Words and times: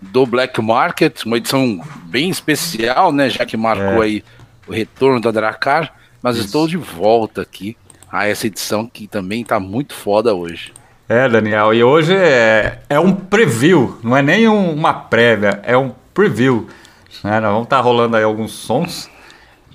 do 0.00 0.24
Black 0.24 0.60
Market, 0.62 1.24
uma 1.26 1.36
edição 1.38 1.80
bem 2.04 2.30
especial, 2.30 3.10
né? 3.12 3.28
Já 3.28 3.44
que 3.44 3.56
marcou 3.56 4.02
É. 4.02 4.06
aí 4.06 4.24
o 4.66 4.72
retorno 4.72 5.20
da 5.20 5.30
Dracar, 5.32 5.92
mas 6.22 6.36
estou 6.36 6.68
de 6.68 6.76
volta 6.76 7.42
aqui 7.42 7.76
a 8.10 8.26
essa 8.28 8.46
edição 8.46 8.86
que 8.86 9.08
também 9.08 9.44
tá 9.44 9.58
muito 9.58 9.92
foda 9.94 10.34
hoje. 10.34 10.72
É, 11.08 11.28
Daniel, 11.28 11.74
e 11.74 11.82
hoje 11.82 12.14
é, 12.14 12.80
é 12.88 13.00
um 13.00 13.12
preview, 13.12 13.98
não 14.04 14.16
é 14.16 14.22
nem 14.22 14.46
um- 14.48 14.72
uma 14.74 14.92
prévia, 14.94 15.60
é 15.64 15.76
um 15.76 15.92
preview. 16.14 16.68
Né? 17.24 17.40
Nós 17.40 17.50
vamos 17.50 17.64
estar 17.64 17.80
rolando 17.80 18.16
aí 18.16 18.22
alguns 18.22 18.52
sons, 18.52 19.10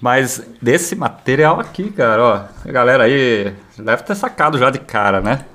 mas 0.03 0.45
desse 0.61 0.97
material 0.97 1.61
aqui, 1.61 1.89
cara, 1.89 2.21
ó, 2.21 2.67
a 2.67 2.71
galera 2.73 3.05
aí 3.05 3.55
deve 3.79 4.03
ter 4.03 4.15
sacado 4.15 4.57
já 4.57 4.69
de 4.69 4.79
cara, 4.79 5.21
né? 5.21 5.45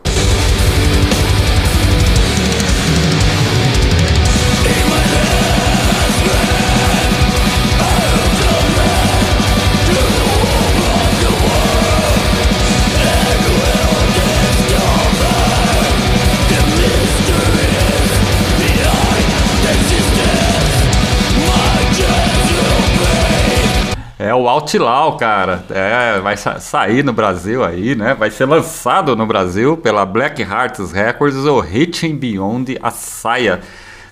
Outlaw, 24.76 25.16
cara. 25.16 25.64
É, 25.70 26.20
vai 26.20 26.36
sa- 26.36 26.58
sair 26.60 27.02
no 27.02 27.12
Brasil 27.12 27.64
aí, 27.64 27.94
né? 27.94 28.14
Vai 28.14 28.30
ser 28.30 28.44
lançado 28.44 29.16
no 29.16 29.26
Brasil 29.26 29.76
pela 29.78 30.04
Black 30.04 30.42
Hearts 30.42 30.92
Records 30.92 31.36
o 31.38 31.60
Reaching 31.60 32.16
Beyond 32.16 32.78
a 32.82 32.90
Saia. 32.90 33.60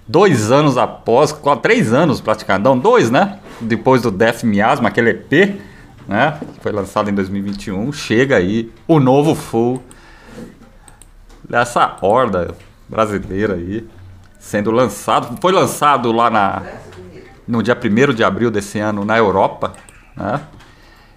Dois 0.09 0.51
anos 0.51 0.79
após, 0.79 1.33
quase 1.33 1.61
três 1.61 1.93
anos 1.93 2.21
praticamente, 2.21 2.65
não, 2.65 2.79
dois, 2.79 3.11
né? 3.11 3.39
Depois 3.61 4.01
do 4.03 4.11
Death 4.11 4.45
Miasma, 4.45 4.89
aquele 4.89 5.11
EP, 5.11 5.57
né? 6.09 6.39
Foi 6.63 6.73
lançado 6.73 7.11
em 7.11 7.15
2021. 7.15 7.93
Chega 7.93 8.37
aí 8.37 8.73
o 8.89 8.99
novo 8.99 9.35
full 9.35 9.83
dessa 11.49 11.97
horda 12.01 12.55
brasileira 12.89 13.55
aí, 13.55 13.87
sendo 14.39 14.71
lançado. 14.71 15.37
Foi 15.41 15.53
lançado 15.53 16.13
lá 16.13 16.31
na, 16.31 16.63
no 17.47 17.63
dia 17.63 17.77
1 17.77 18.15
de 18.15 18.25
abril 18.25 18.51
desse 18.51 18.79
ano 18.79 19.05
na 19.05 19.19
Europa, 19.19 19.73
né? 20.17 20.41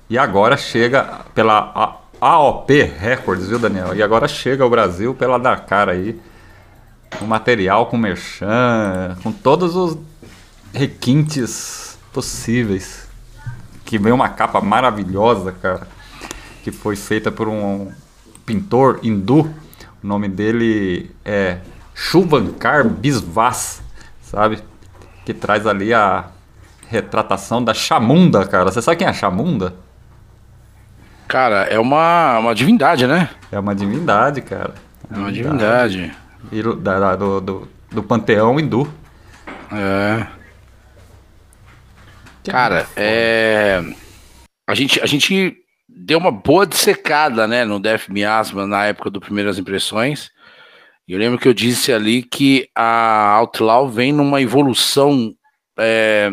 E 0.09 0.17
agora 0.17 0.57
chega 0.57 1.21
pela 1.33 2.01
AOP 2.19 2.81
Records, 2.81 3.47
viu, 3.47 3.59
Daniel? 3.59 3.95
E 3.95 4.01
agora 4.01 4.27
chega 4.27 4.63
ao 4.63 4.69
Brasil 4.69 5.13
pela 5.13 5.37
Dakar 5.37 5.87
aí, 5.87 6.19
com 7.17 7.25
material, 7.25 7.85
com 7.85 7.97
merchan, 7.97 9.15
com 9.21 9.31
todos 9.31 9.75
os 9.75 9.97
requintes 10.73 11.97
possíveis. 12.11 13.07
Que 13.85 13.97
vem 13.97 14.11
uma 14.11 14.29
capa 14.29 14.61
maravilhosa, 14.61 15.51
cara, 15.51 15.87
que 16.63 16.71
foi 16.71 16.95
feita 16.95 17.31
por 17.31 17.47
um 17.47 17.91
pintor 18.45 18.99
hindu. 19.03 19.53
O 20.03 20.07
nome 20.07 20.27
dele 20.27 21.11
é 21.23 21.59
Shuvankar 21.93 22.87
Biswas, 22.87 23.81
sabe? 24.21 24.59
Que 25.25 25.33
traz 25.33 25.67
ali 25.67 25.93
a 25.93 26.29
retratação 26.89 27.63
da 27.63 27.73
Chamunda, 27.73 28.45
cara. 28.47 28.72
Você 28.72 28.81
sabe 28.81 28.97
quem 28.97 29.07
é 29.07 29.11
a 29.11 29.13
Chamunda? 29.13 29.75
Cara, 31.27 31.63
é 31.66 31.79
uma, 31.79 32.39
uma 32.39 32.55
divindade, 32.55 33.05
né? 33.05 33.29
É 33.51 33.59
uma 33.59 33.75
divindade, 33.75 34.41
cara. 34.41 34.73
É 35.13 35.16
uma 35.17 35.31
divindade. 35.31 36.11
Do- 36.51 36.75
da- 36.75 37.16
do, 37.16 37.39
do, 37.39 37.67
do 37.91 38.03
panteão 38.03 38.59
hindu. 38.59 38.91
É. 39.72 40.25
Cara, 42.49 42.88
é. 42.95 43.83
A 44.67 44.73
gente, 44.73 44.99
a 45.01 45.05
gente 45.05 45.55
deu 45.88 46.17
uma 46.17 46.31
boa 46.31 46.66
dissecada, 46.66 47.47
né, 47.47 47.66
no 47.66 47.79
Death 47.79 48.09
Miasma 48.09 48.66
na 48.66 48.85
época 48.85 49.09
do 49.11 49.19
Primeiras 49.19 49.59
Impressões. 49.59 50.29
E 51.07 51.13
eu 51.13 51.19
lembro 51.19 51.38
que 51.38 51.47
eu 51.47 51.53
disse 51.53 51.91
ali 51.94 52.23
que 52.23 52.67
a 52.75 53.33
Outlaw 53.35 53.88
vem 53.89 54.11
numa 54.11 54.41
evolução 54.41 55.31
é, 55.78 56.29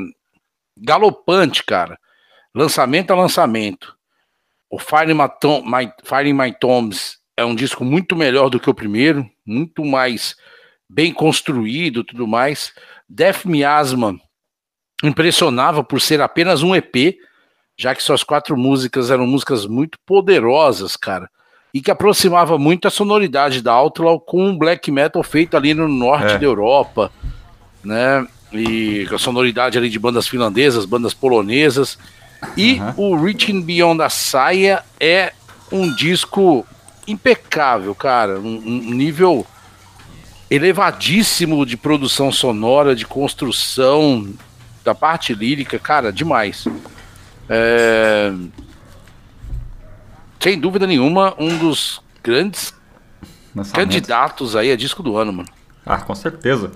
galopante, 0.77 1.65
cara. 1.65 1.99
Lançamento 2.55 3.11
a 3.11 3.17
lançamento. 3.17 3.95
O 4.71 4.79
Fire, 4.79 5.11
in 5.11 5.15
My 5.15 5.29
Tom- 5.41 5.63
My- 5.65 5.93
Fire 6.05 6.33
My 6.33 6.53
Tombs 6.59 7.19
é 7.37 7.45
um 7.45 7.55
disco 7.55 7.85
muito 7.85 8.17
melhor 8.17 8.49
do 8.51 8.59
que 8.59 8.69
o 8.71 8.75
primeiro, 8.75 9.29
muito 9.47 9.85
mais 9.85 10.35
bem 10.89 11.13
construído 11.13 12.03
tudo 12.05 12.27
mais. 12.27 12.73
Death 13.09 13.45
Miasma 13.45 14.19
impressionava 15.03 15.85
por 15.85 16.01
ser 16.01 16.21
apenas 16.21 16.63
um 16.63 16.75
EP, 16.75 17.17
já 17.79 17.95
que 17.95 18.03
suas 18.03 18.23
quatro 18.23 18.57
músicas 18.57 19.11
eram 19.11 19.27
músicas 19.27 19.67
muito 19.67 19.99
poderosas, 20.07 20.97
cara, 20.97 21.29
e 21.75 21.81
que 21.83 21.91
aproximava 21.91 22.59
muito 22.59 22.89
a 22.89 22.91
sonoridade 22.91 23.61
da 23.61 23.73
Outlaw 23.73 24.19
com 24.19 24.43
um 24.47 24.57
black 24.57 24.91
metal 24.91 25.23
feito 25.23 25.57
ali 25.57 25.75
no 25.75 25.87
norte 25.87 26.33
É. 26.35 26.39
da 26.39 26.45
Europa, 26.45 27.13
né? 27.85 28.27
E 28.53 29.07
com 29.09 29.17
a 29.17 29.19
sonoridade 29.19 29.77
ali 29.77 29.91
de 29.91 29.99
bandas 29.99 30.29
finlandesas, 30.29 30.85
bandas 30.85 31.13
polonesas. 31.13 31.99
E 32.57 32.79
o 32.97 33.17
Reaching 33.17 33.61
Beyond 33.63 34.03
a 34.03 34.09
Saia 34.09 34.85
é 35.01 35.33
um 35.73 35.93
disco 35.95 36.67
impecável, 37.07 37.95
cara, 37.95 38.39
um, 38.39 38.57
um 38.57 38.95
nível 38.95 39.47
elevadíssimo 40.51 41.65
de 41.67 41.77
produção 41.77 42.31
sonora, 42.31 42.95
de 42.95 43.05
construção, 43.05 44.33
da 44.85 44.95
parte 44.95 45.35
lírica, 45.35 45.79
cara, 45.79 46.13
demais. 46.13 46.67
É, 47.49 48.33
sem 50.41 50.59
dúvida 50.59 50.87
nenhuma, 50.87 51.35
um 51.39 51.59
dos 51.59 52.01
grandes 52.23 52.73
candidatos 53.73 54.55
aí 54.55 54.71
a 54.71 54.77
disco 54.77 55.03
do 55.03 55.17
ano, 55.17 55.33
mano. 55.33 55.49
Ah, 55.85 55.99
com 55.99 56.15
certeza. 56.15 56.73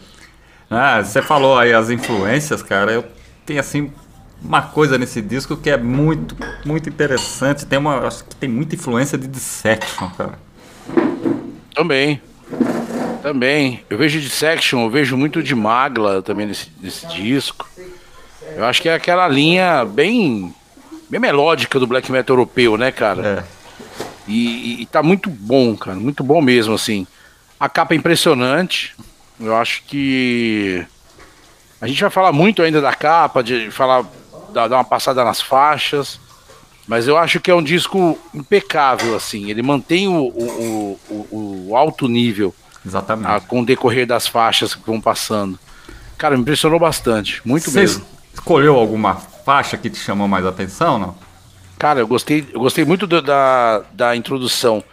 Ah, 0.71 1.03
você 1.03 1.21
falou 1.21 1.59
aí 1.59 1.73
as 1.73 1.91
influências, 1.91 2.63
cara. 2.63 2.93
Eu 2.93 3.05
tenho 3.45 3.59
assim 3.59 3.93
uma 4.41 4.63
coisa 4.63 4.97
nesse 4.97 5.21
disco 5.21 5.57
que 5.57 5.69
é 5.69 5.77
muito, 5.77 6.37
muito 6.65 6.89
interessante. 6.89 7.67
Tem 7.67 7.79
uma, 7.79 8.07
acho 8.07 8.25
que 8.25 8.37
tem 8.37 8.49
muita 8.49 8.77
influência 8.77 9.19
de 9.19 9.27
Dissection, 9.27 10.09
cara. 10.11 10.39
Também. 11.75 12.23
Também. 13.21 13.85
Eu 13.91 13.99
vejo 13.99 14.21
Dissection, 14.21 14.85
eu 14.85 14.91
vejo 14.91 15.17
muito 15.17 15.43
de 15.43 15.55
Magla 15.57 16.23
também 16.23 16.47
nesse, 16.47 16.69
nesse 16.81 17.07
disco. 17.09 17.69
Eu 18.57 18.65
acho 18.65 18.81
que 18.81 18.89
é 18.89 18.95
aquela 18.95 19.27
linha 19.27 19.85
bem, 19.85 20.55
bem 21.09 21.21
melódica 21.21 21.79
do 21.81 21.87
black 21.87 22.11
metal 22.11 22.35
europeu, 22.35 22.77
né, 22.77 22.93
cara? 22.93 23.45
É. 23.47 23.61
E, 24.29 24.83
e, 24.83 24.87
tá 24.87 25.03
muito 25.03 25.29
bom, 25.29 25.77
cara. 25.77 25.99
Muito 25.99 26.23
bom 26.23 26.41
mesmo, 26.41 26.75
assim. 26.75 27.07
A 27.59 27.69
capa 27.69 27.95
é 27.95 27.97
impressionante. 27.97 28.95
Eu 29.41 29.57
acho 29.57 29.83
que. 29.85 30.85
A 31.81 31.87
gente 31.87 32.01
vai 32.01 32.11
falar 32.11 32.33
muito 32.33 32.63
ainda 32.63 32.81
da 32.81 32.95
capa, 32.95 33.43
de 33.43 33.71
falar, 33.71 34.05
dar 34.53 34.69
uma 34.69 34.85
passada 34.85 35.25
nas 35.25 35.41
faixas. 35.41 36.21
Mas 36.87 37.07
eu 37.07 37.17
acho 37.17 37.41
que 37.41 37.51
é 37.51 37.55
um 37.55 37.63
disco 37.63 38.19
impecável, 38.35 39.15
assim. 39.15 39.49
Ele 39.49 39.63
mantém 39.63 40.09
o, 40.09 40.25
o, 40.25 41.01
o, 41.09 41.67
o 41.69 41.77
alto 41.77 42.09
nível. 42.09 42.55
Exatamente. 42.85 43.31
A, 43.31 43.41
com 43.41 43.61
o 43.61 43.65
decorrer 43.65 44.07
das 44.07 44.27
faixas 44.27 44.75
que 44.75 44.85
vão 44.85 45.01
passando. 45.01 45.59
Cara, 46.19 46.37
me 46.37 46.43
impressionou 46.43 46.79
bastante. 46.79 47.41
Muito 47.45 47.71
Você 47.71 47.81
mesmo. 47.81 48.05
Escolheu 48.35 48.77
alguma 48.77 49.15
faixa 49.15 49.77
que 49.77 49.89
te 49.89 49.99
chamou 49.99 50.29
mais 50.29 50.45
atenção, 50.45 50.99
não? 50.99 51.15
Cara, 51.79 52.01
eu 52.01 52.07
gostei, 52.07 52.47
eu 52.53 52.61
gostei 52.61 52.85
muito 52.85 53.07
do, 53.07 53.23
da, 53.23 53.83
da 53.93 54.17
introdução 54.17 54.85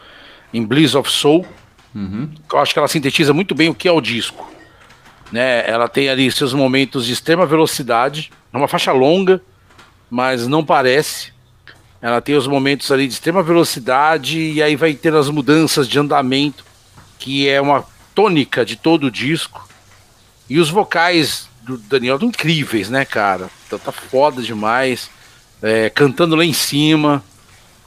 em 0.53 0.63
Bliss 0.63 0.95
of 0.95 1.11
Soul. 1.11 1.45
Uhum. 1.97 2.29
Eu 2.53 2.59
acho 2.59 2.73
que 2.73 2.79
ela 2.79 2.87
sintetiza 2.87 3.33
muito 3.33 3.55
bem 3.55 3.69
o 3.69 3.73
que 3.73 3.87
é 3.87 3.91
o 3.91 3.99
disco. 3.99 4.47
Né? 5.31 5.67
Ela 5.67 5.89
tem 5.89 6.09
ali 6.09 6.31
seus 6.31 6.53
momentos 6.53 7.07
de 7.07 7.13
extrema 7.13 7.43
velocidade. 7.43 8.31
É 8.53 8.57
uma 8.57 8.67
faixa 8.67 8.91
longa, 8.91 9.41
mas 10.07 10.47
não 10.47 10.63
parece. 10.63 11.33
Ela 11.99 12.21
tem 12.21 12.35
os 12.35 12.45
momentos 12.45 12.91
ali 12.91 13.07
de 13.07 13.13
extrema 13.13 13.41
velocidade 13.41 14.39
e 14.39 14.61
aí 14.61 14.75
vai 14.75 14.93
ter 14.93 15.15
as 15.15 15.27
mudanças 15.29 15.89
de 15.89 15.97
andamento, 15.97 16.63
que 17.17 17.49
é 17.49 17.59
uma 17.59 17.83
tônica 18.13 18.63
de 18.63 18.75
todo 18.75 19.07
o 19.07 19.11
disco. 19.11 19.67
E 20.47 20.59
os 20.59 20.69
vocais 20.69 21.49
do 21.63 21.79
Daniel 21.79 22.15
estão 22.15 22.29
incríveis, 22.29 22.89
né, 22.91 23.03
cara? 23.03 23.49
Tá, 23.67 23.79
tá 23.79 23.91
foda 23.91 24.41
demais 24.43 25.09
é, 25.63 25.89
cantando 25.89 26.35
lá 26.35 26.45
em 26.45 26.53
cima. 26.53 27.23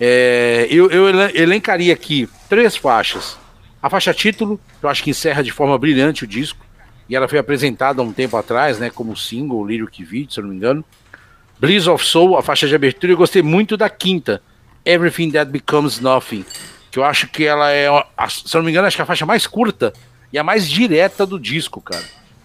É, 0.01 0.67
eu, 0.69 0.91
eu 0.91 1.09
elencaria 1.35 1.93
aqui 1.93 2.29
três 2.49 2.77
faixas. 2.77 3.40
A 3.83 3.89
faixa 3.89 4.13
título, 4.13 4.61
eu 4.83 4.89
acho 4.89 5.03
que 5.03 5.11
encerra 5.11 5.43
de 5.43 5.51
forma 5.51 5.77
brilhante 5.79 6.25
o 6.25 6.27
disco. 6.27 6.65
E 7.09 7.17
ela 7.17 7.27
foi 7.27 7.39
apresentada 7.39 8.01
há 8.01 8.05
um 8.05 8.13
tempo 8.13 8.37
atrás, 8.37 8.79
né, 8.79 8.91
como 8.91 9.17
single, 9.17 9.65
Lyric 9.65 10.05
Video, 10.05 10.33
se 10.33 10.39
eu 10.39 10.45
não 10.45 10.51
me 10.51 10.57
engano. 10.57 10.85
Bliss 11.59 11.87
of 11.87 12.05
Soul, 12.05 12.37
a 12.37 12.43
faixa 12.43 12.69
de 12.69 12.75
abertura, 12.75 13.13
eu 13.13 13.17
gostei 13.17 13.43
muito 13.43 13.77
da 13.77 13.89
quinta, 13.91 14.43
Everything 14.85 15.31
That 15.33 15.51
Becomes 15.51 15.99
Nothing. 15.99 16.45
Que 16.91 16.99
eu 16.99 17.05
acho 17.05 17.29
que 17.29 17.45
ela 17.45 17.71
é, 17.71 17.89
se 18.29 18.57
eu 18.57 18.61
não 18.61 18.67
me 18.67 18.71
engano, 18.71 18.87
acho 18.87 18.97
que 18.97 19.03
é 19.03 19.05
a 19.05 19.07
faixa 19.07 19.27
mais 19.27 19.47
curta 19.47 19.93
e 20.33 20.39
a 20.39 20.45
mais 20.45 20.69
direta 20.69 21.27
do 21.27 21.39
disco, 21.39 21.81
cara. 21.81 22.05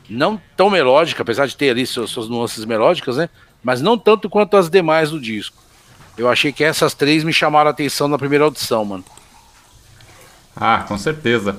Não 0.09 0.41
tão 0.55 0.69
melódica, 0.69 1.21
apesar 1.21 1.47
de 1.47 1.55
ter 1.55 1.69
ali 1.69 1.85
suas, 1.85 2.09
suas 2.09 2.27
nuances 2.27 2.65
melódicas, 2.65 3.17
né? 3.17 3.29
mas 3.65 3.81
não 3.81 3.97
tanto 3.97 4.29
quanto 4.29 4.55
as 4.55 4.69
demais 4.69 5.09
do 5.09 5.19
disco. 5.19 5.57
Eu 6.15 6.29
achei 6.29 6.51
que 6.53 6.63
essas 6.63 6.93
três 6.93 7.23
me 7.23 7.33
chamaram 7.33 7.67
a 7.67 7.71
atenção 7.71 8.07
na 8.07 8.15
primeira 8.15 8.45
audição, 8.45 8.85
mano. 8.85 9.03
Ah, 10.55 10.85
com 10.87 10.97
certeza. 10.97 11.57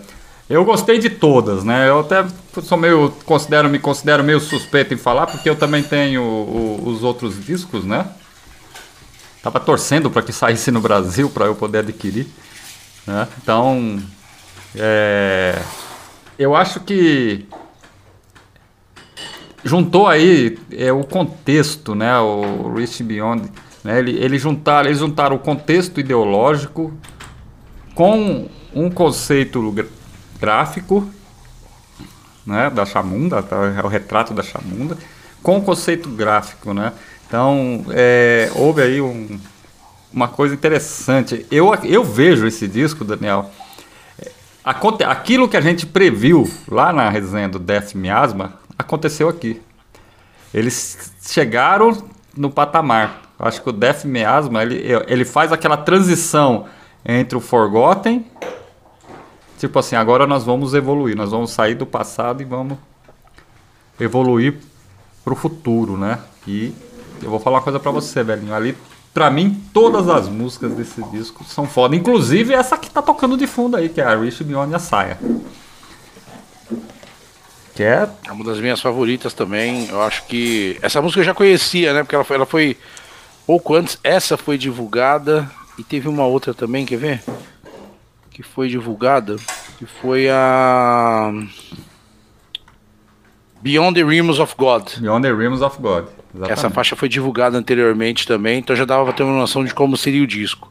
Eu 0.48 0.64
gostei 0.64 0.98
de 0.98 1.10
todas, 1.10 1.64
né? 1.64 1.88
Eu 1.88 2.00
até 2.00 2.24
sou 2.62 2.78
meio 2.78 3.10
considero 3.24 3.68
me 3.68 3.80
considero 3.80 4.22
meio 4.22 4.38
suspeito 4.38 4.94
em 4.94 4.96
falar 4.96 5.26
porque 5.26 5.50
eu 5.50 5.56
também 5.56 5.82
tenho 5.82 6.22
o, 6.22 6.82
os 6.86 7.02
outros 7.02 7.44
discos, 7.44 7.84
né? 7.84 8.06
Tava 9.42 9.58
torcendo 9.58 10.10
para 10.10 10.22
que 10.22 10.32
saísse 10.32 10.70
no 10.70 10.80
Brasil 10.80 11.28
para 11.28 11.46
eu 11.46 11.54
poder 11.54 11.78
adquirir, 11.78 12.28
né? 13.06 13.26
Então, 13.42 14.00
é, 14.74 15.60
eu 16.38 16.54
acho 16.54 16.80
que 16.80 17.46
juntou 19.64 20.06
aí 20.06 20.56
é, 20.70 20.92
o 20.92 21.02
contexto, 21.02 21.94
né? 21.94 22.18
O 22.20 22.72
Rich 22.72 23.02
Beyond, 23.02 23.50
né? 23.82 23.98
Ele, 23.98 24.12
ele 24.12 24.38
juntaram, 24.38 24.88
eles 24.88 25.00
juntaram 25.00 25.34
o 25.34 25.40
contexto 25.40 25.98
ideológico 25.98 26.92
com 27.96 28.48
um 28.76 28.90
conceito 28.90 29.74
gráfico, 30.38 31.08
né? 32.46 32.68
Da 32.68 32.84
Chamunda, 32.84 33.42
tá? 33.42 33.56
é 33.56 33.82
o 33.82 33.88
retrato 33.88 34.34
da 34.34 34.42
Chamunda, 34.42 34.98
com 35.42 35.62
conceito 35.62 36.10
gráfico, 36.10 36.74
né? 36.74 36.92
Então, 37.26 37.86
é, 37.88 38.50
houve 38.54 38.82
aí 38.82 39.00
um, 39.00 39.40
uma 40.12 40.28
coisa 40.28 40.54
interessante. 40.54 41.46
Eu, 41.50 41.74
eu 41.84 42.04
vejo 42.04 42.46
esse 42.46 42.68
disco, 42.68 43.02
Daniel, 43.02 43.50
é, 44.18 44.30
aquilo 45.06 45.48
que 45.48 45.56
a 45.56 45.60
gente 45.62 45.86
previu 45.86 46.48
lá 46.68 46.92
na 46.92 47.08
resenha 47.08 47.48
do 47.48 47.58
Death 47.58 47.94
Miasma, 47.94 48.60
aconteceu 48.78 49.26
aqui. 49.26 49.60
Eles 50.52 51.14
chegaram 51.22 52.04
no 52.36 52.50
patamar. 52.50 53.22
Acho 53.38 53.62
que 53.62 53.70
o 53.70 53.72
Death 53.72 54.04
Miasma, 54.04 54.62
ele, 54.62 54.82
ele 55.08 55.24
faz 55.24 55.50
aquela 55.50 55.78
transição 55.78 56.66
entre 57.04 57.36
o 57.38 57.40
Forgotten, 57.40 58.24
tipo 59.58 59.78
assim, 59.78 59.96
agora 59.96 60.26
nós 60.26 60.44
vamos 60.44 60.74
evoluir, 60.74 61.16
nós 61.16 61.30
vamos 61.30 61.50
sair 61.50 61.74
do 61.74 61.86
passado 61.86 62.42
e 62.42 62.44
vamos 62.44 62.78
evoluir 63.98 64.54
para 65.24 65.32
o 65.32 65.36
futuro, 65.36 65.96
né? 65.96 66.18
E 66.46 66.72
eu 67.22 67.30
vou 67.30 67.40
falar 67.40 67.56
uma 67.56 67.62
coisa 67.62 67.80
para 67.80 67.90
você, 67.90 68.22
velhinho. 68.22 68.54
Ali, 68.54 68.76
para 69.12 69.30
mim, 69.30 69.62
todas 69.72 70.08
as 70.08 70.28
músicas 70.28 70.72
desse 70.74 71.02
disco 71.10 71.42
são 71.44 71.66
foda. 71.66 71.96
Inclusive 71.96 72.54
essa 72.54 72.76
que 72.76 72.90
tá 72.90 73.02
tocando 73.02 73.36
de 73.36 73.46
fundo 73.46 73.76
aí, 73.76 73.88
que 73.88 74.00
é 74.00 74.04
a 74.04 74.14
Rich 74.14 74.44
Beyond 74.44 74.74
a 74.74 74.78
Saia. 74.78 75.18
Que 77.74 77.82
é... 77.82 78.08
é 78.26 78.32
uma 78.32 78.44
das 78.44 78.58
minhas 78.58 78.80
favoritas 78.80 79.34
também. 79.34 79.88
Eu 79.88 80.02
acho 80.02 80.24
que. 80.26 80.78
Essa 80.80 81.02
música 81.02 81.20
eu 81.20 81.24
já 81.24 81.34
conhecia, 81.34 81.92
né? 81.92 82.02
Porque 82.02 82.14
ela 82.14 82.24
foi, 82.24 82.36
ela 82.36 82.46
foi 82.46 82.76
pouco 83.46 83.74
antes. 83.74 83.98
Essa 84.04 84.36
foi 84.36 84.56
divulgada. 84.56 85.50
E 85.78 85.84
teve 85.84 86.08
uma 86.08 86.24
outra 86.24 86.54
também, 86.54 86.86
quer 86.86 86.96
ver? 86.96 87.22
Que 88.36 88.42
foi 88.42 88.68
divulgada. 88.68 89.36
Que 89.78 89.86
foi 89.86 90.28
a. 90.28 91.32
Beyond 93.62 93.94
the 93.94 94.06
Realms 94.06 94.38
of 94.38 94.54
God. 94.58 94.90
Beyond 94.98 95.26
the 95.26 95.32
Realms 95.32 95.62
of 95.62 95.80
God. 95.80 96.04
Exatamente. 96.34 96.52
Essa 96.52 96.68
faixa 96.68 96.94
foi 96.94 97.08
divulgada 97.08 97.56
anteriormente 97.56 98.26
também, 98.26 98.58
então 98.58 98.76
já 98.76 98.84
dava 98.84 99.04
pra 99.04 99.14
ter 99.14 99.22
uma 99.22 99.38
noção 99.38 99.64
de 99.64 99.72
como 99.72 99.96
seria 99.96 100.22
o 100.22 100.26
disco. 100.26 100.70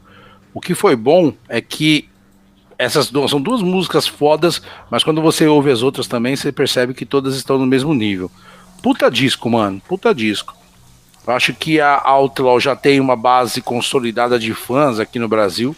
O 0.54 0.60
que 0.60 0.76
foi 0.76 0.94
bom 0.94 1.32
é 1.48 1.60
que 1.60 2.08
essas 2.78 3.10
duas, 3.10 3.32
são 3.32 3.40
duas 3.40 3.62
músicas 3.62 4.06
fodas, 4.06 4.62
mas 4.88 5.02
quando 5.02 5.20
você 5.20 5.48
ouve 5.48 5.72
as 5.72 5.82
outras 5.82 6.06
também, 6.06 6.36
você 6.36 6.52
percebe 6.52 6.94
que 6.94 7.04
todas 7.04 7.34
estão 7.34 7.58
no 7.58 7.66
mesmo 7.66 7.92
nível. 7.92 8.30
Puta 8.80 9.10
disco, 9.10 9.50
mano, 9.50 9.82
puta 9.88 10.14
disco. 10.14 10.54
Eu 11.26 11.32
acho 11.32 11.52
que 11.52 11.80
a 11.80 12.00
Outlaw 12.04 12.60
já 12.60 12.76
tem 12.76 13.00
uma 13.00 13.16
base 13.16 13.60
consolidada 13.60 14.38
de 14.38 14.54
fãs 14.54 15.00
aqui 15.00 15.18
no 15.18 15.26
Brasil, 15.26 15.74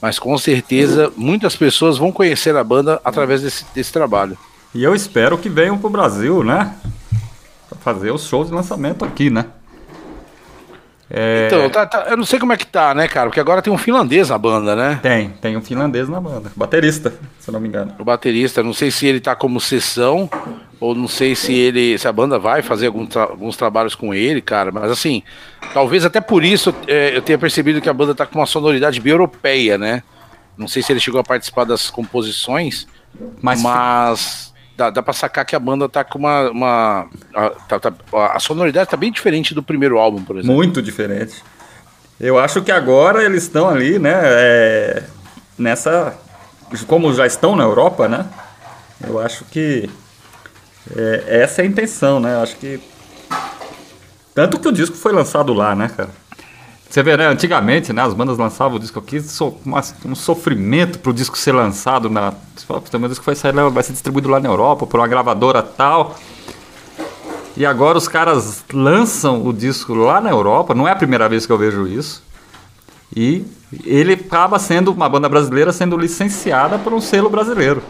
mas 0.00 0.18
com 0.18 0.36
certeza 0.38 1.12
muitas 1.16 1.56
pessoas 1.56 1.98
vão 1.98 2.12
conhecer 2.12 2.56
a 2.56 2.64
banda 2.64 3.00
através 3.04 3.42
desse, 3.42 3.64
desse 3.74 3.92
trabalho. 3.92 4.36
E 4.74 4.84
eu 4.84 4.94
espero 4.94 5.38
que 5.38 5.48
venham 5.48 5.78
pro 5.78 5.90
Brasil, 5.90 6.44
né? 6.44 6.74
Pra 7.68 7.78
fazer 7.78 8.10
os 8.10 8.26
shows 8.26 8.48
de 8.48 8.54
lançamento 8.54 9.04
aqui, 9.04 9.30
né? 9.30 9.46
É... 11.10 11.46
Então, 11.46 11.70
tá, 11.70 11.86
tá, 11.86 12.06
eu 12.10 12.16
não 12.18 12.24
sei 12.24 12.38
como 12.38 12.52
é 12.52 12.56
que 12.56 12.66
tá, 12.66 12.94
né, 12.94 13.08
cara? 13.08 13.28
Porque 13.28 13.40
agora 13.40 13.62
tem 13.62 13.72
um 13.72 13.78
finlandês 13.78 14.28
na 14.28 14.36
banda, 14.36 14.76
né? 14.76 15.00
Tem, 15.02 15.30
tem 15.40 15.56
um 15.56 15.62
finlandês 15.62 16.08
na 16.08 16.20
banda. 16.20 16.52
Baterista, 16.54 17.14
se 17.38 17.50
não 17.50 17.58
me 17.58 17.68
engano. 17.68 17.94
O 17.98 18.04
baterista, 18.04 18.62
não 18.62 18.74
sei 18.74 18.90
se 18.90 19.06
ele 19.06 19.20
tá 19.20 19.34
como 19.34 19.58
sessão, 19.58 20.28
ou 20.80 20.94
não 20.94 21.08
sei 21.08 21.34
se 21.34 21.52
ele. 21.52 21.98
se 21.98 22.06
a 22.06 22.12
banda 22.12 22.38
vai 22.38 22.62
fazer 22.62 22.86
algum 22.86 23.06
tra 23.06 23.22
alguns 23.22 23.56
trabalhos 23.56 23.94
com 23.94 24.14
ele, 24.14 24.40
cara. 24.40 24.70
Mas 24.70 24.90
assim, 24.90 25.22
talvez 25.74 26.04
até 26.04 26.20
por 26.20 26.44
isso 26.44 26.74
é, 26.86 27.16
eu 27.16 27.22
tenha 27.22 27.38
percebido 27.38 27.80
que 27.80 27.88
a 27.88 27.94
banda 27.94 28.14
tá 28.14 28.24
com 28.24 28.38
uma 28.38 28.46
sonoridade 28.46 29.00
bem 29.00 29.12
europeia, 29.12 29.76
né? 29.76 30.02
Não 30.56 30.68
sei 30.68 30.82
se 30.82 30.92
ele 30.92 31.00
chegou 31.00 31.20
a 31.20 31.24
participar 31.24 31.64
das 31.64 31.90
composições, 31.90 32.86
mas. 33.40 33.62
mas 33.62 34.54
dá, 34.76 34.90
dá 34.90 35.02
pra 35.02 35.12
sacar 35.12 35.44
que 35.44 35.56
a 35.56 35.60
banda 35.60 35.88
tá 35.88 36.04
com 36.04 36.18
uma. 36.18 36.50
uma 36.50 37.08
a, 37.34 37.50
tá, 37.50 37.80
tá, 37.80 37.92
a 38.32 38.38
sonoridade 38.38 38.88
tá 38.88 38.96
bem 38.96 39.10
diferente 39.10 39.54
do 39.54 39.62
primeiro 39.62 39.98
álbum, 39.98 40.22
por 40.22 40.36
exemplo. 40.36 40.54
Muito 40.54 40.80
diferente. 40.80 41.42
Eu 42.20 42.38
acho 42.38 42.62
que 42.62 42.72
agora 42.72 43.24
eles 43.24 43.44
estão 43.44 43.68
ali, 43.68 43.98
né? 43.98 44.20
É, 44.24 45.04
nessa. 45.56 46.16
Como 46.86 47.12
já 47.14 47.26
estão 47.26 47.56
na 47.56 47.64
Europa, 47.64 48.08
né? 48.08 48.26
Eu 49.06 49.18
acho 49.18 49.44
que 49.44 49.88
é, 50.96 51.42
essa 51.42 51.62
é 51.62 51.64
a 51.64 51.68
intenção, 51.68 52.20
né? 52.20 52.40
Acho 52.40 52.56
que. 52.56 52.80
Tanto 54.34 54.58
que 54.58 54.68
o 54.68 54.72
disco 54.72 54.96
foi 54.96 55.12
lançado 55.12 55.52
lá, 55.52 55.74
né, 55.74 55.90
cara? 55.94 56.10
Você 56.88 57.02
vê, 57.02 57.16
né? 57.16 57.26
Antigamente, 57.26 57.92
né? 57.92 58.02
As 58.02 58.14
bandas 58.14 58.38
lançavam 58.38 58.76
o 58.76 58.80
disco 58.80 58.98
aqui, 58.98 59.20
so, 59.20 59.58
uma, 59.64 59.82
um 60.06 60.14
sofrimento 60.14 60.98
pro 60.98 61.12
disco 61.12 61.36
ser 61.36 61.52
lançado 61.52 62.08
na. 62.08 62.30
O 62.30 63.08
disco 63.08 63.24
vai, 63.24 63.34
sair, 63.34 63.52
vai 63.52 63.82
ser 63.82 63.92
distribuído 63.92 64.28
lá 64.28 64.40
na 64.40 64.48
Europa, 64.48 64.86
por 64.86 65.00
uma 65.00 65.08
gravadora 65.08 65.62
tal. 65.62 66.16
E 67.56 67.66
agora 67.66 67.98
os 67.98 68.06
caras 68.06 68.64
lançam 68.72 69.44
o 69.44 69.52
disco 69.52 69.92
lá 69.92 70.20
na 70.20 70.30
Europa, 70.30 70.74
não 70.74 70.86
é 70.86 70.92
a 70.92 70.96
primeira 70.96 71.28
vez 71.28 71.44
que 71.44 71.52
eu 71.52 71.58
vejo 71.58 71.86
isso. 71.86 72.22
E 73.14 73.44
ele 73.84 74.12
acaba 74.12 74.58
sendo 74.58 74.92
uma 74.92 75.08
banda 75.08 75.28
brasileira 75.28 75.72
sendo 75.72 75.96
licenciada 75.96 76.78
por 76.78 76.94
um 76.94 77.00
selo 77.00 77.28
brasileiro. 77.28 77.82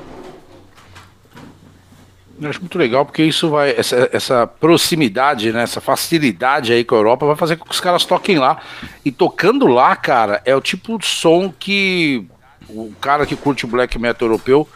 Eu 2.41 2.51
acho 2.51 2.61
muito 2.61 2.79
legal 2.79 3.05
porque 3.05 3.23
isso 3.23 3.51
vai, 3.51 3.71
essa, 3.77 4.09
essa 4.13 4.47
proximidade, 4.47 5.53
né, 5.53 5.63
essa 5.63 5.81
facilidade 5.81 6.73
aí 6.73 6.85
com 6.85 6.95
a 6.95 6.99
Europa 6.99 7.27
vai 7.27 7.37
fazer 7.37 7.57
com 7.57 7.65
que 7.65 7.75
os 7.75 7.81
caras 7.81 8.05
toquem 8.05 8.39
lá. 8.39 8.61
E 9.05 9.11
tocando 9.11 9.67
lá, 9.67 9.97
cara, 9.97 10.41
é 10.45 10.55
o 10.55 10.61
tipo 10.61 10.99
de 10.99 11.07
som 11.07 11.53
que 11.57 12.27
o 12.69 12.93
cara 13.01 13.27
que 13.27 13.35
curte 13.35 13.65
o 13.65 13.69
black 13.69 13.99
metal 13.99 14.29
europeu 14.29 14.69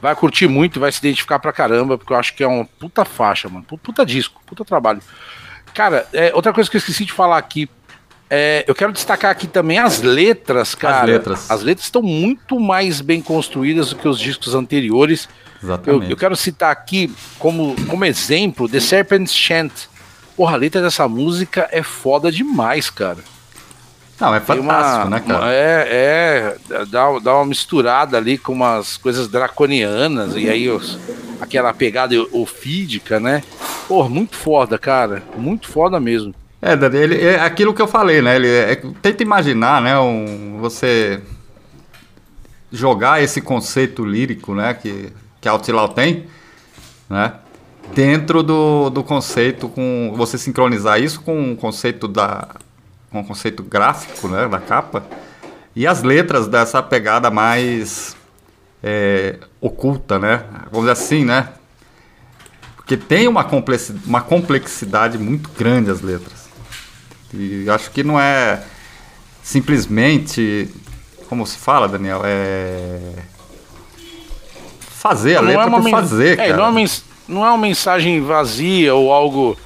vai 0.00 0.14
curtir 0.14 0.48
muito 0.48 0.76
e 0.76 0.80
vai 0.80 0.90
se 0.90 0.98
identificar 0.98 1.38
pra 1.38 1.52
caramba, 1.52 1.98
porque 1.98 2.12
eu 2.12 2.16
acho 2.16 2.34
que 2.34 2.42
é 2.42 2.46
uma 2.46 2.64
puta 2.64 3.04
faixa, 3.04 3.48
mano. 3.48 3.64
Puta 3.64 4.04
disco, 4.06 4.40
puta 4.46 4.64
trabalho. 4.64 5.02
Cara, 5.74 6.06
é, 6.12 6.32
outra 6.34 6.52
coisa 6.52 6.70
que 6.70 6.76
eu 6.76 6.78
esqueci 6.78 7.04
de 7.04 7.12
falar 7.12 7.38
aqui. 7.38 7.68
É, 8.28 8.64
eu 8.66 8.74
quero 8.74 8.92
destacar 8.92 9.30
aqui 9.30 9.46
também 9.46 9.78
as 9.78 10.00
letras, 10.00 10.74
cara. 10.74 11.00
As 11.00 11.06
letras. 11.06 11.50
As 11.50 11.62
letras 11.62 11.86
estão 11.86 12.00
muito 12.00 12.58
mais 12.58 13.00
bem 13.00 13.20
construídas 13.20 13.90
do 13.90 13.96
que 13.96 14.08
os 14.08 14.18
discos 14.18 14.54
anteriores. 14.54 15.28
Exatamente. 15.62 16.04
Eu, 16.04 16.10
eu, 16.10 16.16
quero 16.16 16.36
citar 16.36 16.70
aqui 16.70 17.12
como, 17.38 17.76
como 17.86 18.04
exemplo 18.04 18.68
The 18.68 18.80
Serpent's 18.80 19.34
Chant. 19.34 19.72
Porra, 20.36 20.54
a 20.54 20.56
letra 20.56 20.80
dessa 20.80 21.06
música 21.06 21.68
é 21.70 21.82
foda 21.82 22.32
demais, 22.32 22.88
cara. 22.88 23.18
Não, 24.18 24.34
é 24.34 24.40
fantástico, 24.40 25.06
uma, 25.06 25.10
né, 25.10 25.20
cara? 25.26 25.40
Uma, 25.40 25.52
é, 25.52 25.86
é 25.88 26.84
dá, 26.86 27.18
dá 27.18 27.34
uma 27.36 27.46
misturada 27.46 28.18
ali 28.18 28.36
com 28.36 28.52
umas 28.52 28.98
coisas 28.98 29.28
draconianas 29.28 30.36
e 30.36 30.48
aí 30.48 30.68
os, 30.68 30.98
aquela 31.40 31.72
pegada 31.72 32.14
ofídica, 32.30 33.18
né? 33.18 33.42
Porra, 33.88 34.08
muito 34.10 34.36
foda, 34.36 34.78
cara. 34.78 35.22
Muito 35.36 35.68
foda 35.68 35.98
mesmo. 35.98 36.34
É, 36.60 36.76
Dani, 36.76 36.96
ele, 36.98 37.24
é 37.24 37.40
aquilo 37.40 37.72
que 37.72 37.80
eu 37.80 37.88
falei, 37.88 38.20
né? 38.20 38.36
Ele 38.36 38.48
é, 38.48 38.76
tenta 39.00 39.22
imaginar, 39.22 39.80
né? 39.80 39.98
Um, 39.98 40.58
você 40.60 41.22
jogar 42.70 43.22
esse 43.22 43.40
conceito 43.40 44.04
lírico, 44.04 44.54
né? 44.54 44.74
Que 44.74 45.10
que 45.40 45.48
a 45.48 45.52
Altilau 45.52 45.88
tem, 45.88 46.26
né? 47.08 47.34
Dentro 47.94 48.42
do, 48.42 48.90
do 48.90 49.02
conceito 49.02 49.68
com 49.68 50.12
você 50.16 50.38
sincronizar 50.38 51.00
isso 51.00 51.20
com 51.22 51.52
o 51.52 51.56
conceito 51.56 52.06
da 52.06 52.48
com 53.10 53.20
o 53.20 53.24
conceito 53.24 53.64
gráfico, 53.64 54.28
né, 54.28 54.46
da 54.46 54.60
capa 54.60 55.02
e 55.74 55.86
as 55.86 56.02
letras 56.02 56.46
dessa 56.46 56.80
pegada 56.80 57.30
mais 57.30 58.16
é, 58.82 59.38
oculta, 59.60 60.18
né? 60.18 60.44
Vamos 60.70 60.88
dizer 60.88 60.92
assim, 60.92 61.24
né? 61.24 61.48
Porque 62.76 62.96
tem 62.96 63.28
uma 63.28 63.44
complexidade, 63.44 64.04
uma 64.06 64.20
complexidade 64.20 65.18
muito 65.18 65.50
grande 65.50 65.90
as 65.90 66.00
letras. 66.00 66.48
E 67.32 67.68
acho 67.70 67.90
que 67.90 68.02
não 68.02 68.18
é 68.18 68.62
simplesmente, 69.42 70.68
como 71.28 71.46
se 71.46 71.56
fala, 71.56 71.88
Daniel, 71.88 72.22
é 72.24 73.00
fazer 75.00 75.36
a 75.36 75.42
não 75.42 75.48
letra 75.48 75.64
é 75.64 75.70
por 75.70 75.90
fazer, 75.90 76.38
é, 76.38 76.52
Não, 76.52 76.66
é 76.66 76.68
uma, 76.68 76.90
não 77.26 77.46
é 77.46 77.48
uma 77.48 77.58
mensagem 77.58 78.20
vazia 78.20 78.94
ou 78.94 79.10
algo, 79.10 79.58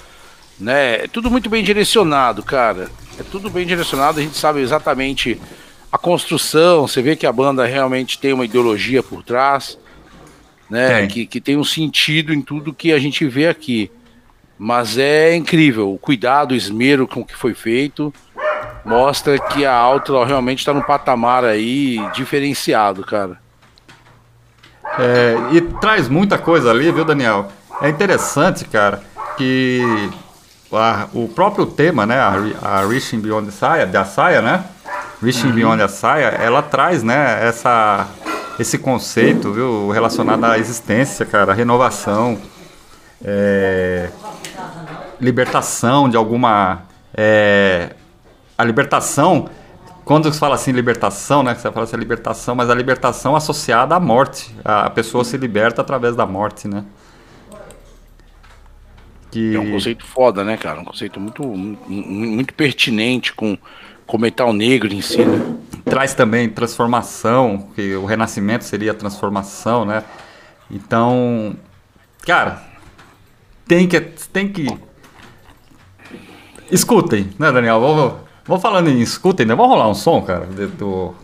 né? 0.61 1.05
É 1.05 1.09
tudo 1.09 1.29
muito 1.29 1.51
bem 1.51 1.65
direcionado, 1.65 2.41
cara. 2.41 2.89
É 3.19 3.23
tudo 3.25 3.51
bem 3.51 3.67
direcionado, 3.67 4.21
a 4.21 4.23
gente 4.23 4.37
sabe 4.37 4.61
exatamente 4.61 5.41
a 5.91 5.99
construção, 5.99 6.87
você 6.87 7.03
vê 7.03 7.17
que 7.17 7.27
a 7.27 7.33
banda 7.33 7.67
realmente 7.67 8.17
tem 8.17 8.33
uma 8.33 8.45
ideologia 8.45 9.03
por 9.03 9.25
trás, 9.25 9.77
né? 10.71 11.09
Que, 11.09 11.27
que 11.27 11.41
tem 11.41 11.57
um 11.57 11.65
sentido 11.65 12.33
em 12.33 12.41
tudo 12.41 12.73
que 12.73 12.93
a 12.93 12.99
gente 13.01 13.27
vê 13.27 13.49
aqui. 13.49 13.91
Mas 14.57 14.97
é 14.99 15.35
incrível, 15.35 15.93
o 15.93 15.99
cuidado, 15.99 16.53
o 16.53 16.57
esmero 16.57 17.09
com 17.09 17.21
o 17.21 17.25
que 17.25 17.35
foi 17.35 17.55
feito 17.55 18.15
mostra 18.85 19.37
que 19.37 19.65
a 19.65 19.75
Outlaw 19.75 20.25
realmente 20.25 20.61
está 20.61 20.73
num 20.73 20.81
patamar 20.81 21.45
aí 21.45 21.99
diferenciado, 22.15 23.03
cara. 23.05 23.43
É, 24.99 25.37
e 25.53 25.61
traz 25.61 26.09
muita 26.09 26.39
coisa 26.39 26.71
ali, 26.71 26.91
viu, 26.93 27.05
Daniel? 27.05 27.49
É 27.81 27.89
interessante, 27.89 28.65
cara, 28.65 29.03
que 29.37 29.81
a, 30.73 31.07
o 31.13 31.29
próprio 31.29 31.67
tema, 31.67 32.07
né, 32.07 32.19
a, 32.19 32.35
a 32.63 32.87
Reaching 32.87 33.21
Beyond 33.21 33.47
the 33.47 33.53
Saia, 33.53 33.87
da 33.87 34.05
Saia, 34.05 34.41
né? 34.41 34.65
Reaching 35.23 35.49
uhum. 35.49 35.55
Beyond 35.55 35.83
the 35.83 35.89
Saia, 35.89 36.27
ela 36.27 36.63
traz, 36.63 37.03
né, 37.03 37.47
essa, 37.47 38.07
esse 38.59 38.79
conceito, 38.79 39.53
viu, 39.53 39.91
relacionado 39.91 40.45
à 40.45 40.59
existência, 40.59 41.27
cara, 41.27 41.53
renovação, 41.53 42.39
é, 43.25 44.09
libertação 45.21 46.09
de 46.09 46.17
alguma... 46.17 46.83
É, 47.17 47.91
a 48.57 48.65
libertação 48.65 49.49
quando 50.05 50.31
se 50.33 50.39
fala 50.39 50.55
assim 50.55 50.73
libertação, 50.73 51.43
né? 51.43 51.55
Você 51.55 51.71
fala 51.71 51.85
assim 51.85 51.97
libertação, 51.97 52.55
mas 52.55 52.69
a 52.69 52.75
libertação 52.75 53.35
associada 53.35 53.95
à 53.95 54.01
morte. 54.01 54.55
A 54.65 54.91
pessoa 54.91 55.25
se 55.25 55.37
liberta 55.37 55.81
através 55.81 56.15
da 56.15 56.27
morte, 56.27 56.69
né? 56.69 56.85
Que... 59.31 59.57
É 59.57 59.59
um 59.59 59.73
conceito 59.73 60.05
foda, 60.05 60.45
né, 60.45 60.57
cara? 60.57 60.81
Um 60.81 60.85
conceito 60.85 61.19
muito, 61.19 61.43
muito 61.45 62.55
pertinente 62.55 63.33
com, 63.33 63.57
com 64.07 64.19
metal 64.19 64.53
negro 64.53 64.93
em 64.93 65.01
si, 65.01 65.25
né? 65.25 65.57
Traz 65.85 66.15
também 66.15 66.49
transformação, 66.49 67.71
que 67.75 67.95
o 67.97 68.05
renascimento 68.05 68.65
seria 68.65 68.93
a 68.93 68.95
transformação, 68.95 69.85
né? 69.85 70.05
Então, 70.71 71.57
cara, 72.27 72.63
tem 73.67 73.89
que, 73.89 74.01
tem 74.01 74.49
que 74.49 74.67
escutem, 76.71 77.31
né, 77.39 77.51
Daniel? 77.51 77.81
Vamos, 77.81 78.15
Vamos 78.47 78.63
falando 78.63 78.89
em 78.89 79.01
escuta 79.01 79.43
ainda, 79.43 79.57
vamos 79.57 79.73
rolar 79.73 79.89
um 79.89 79.95
som, 79.95 80.21
cara, 80.21 80.47
do, 80.47 81.15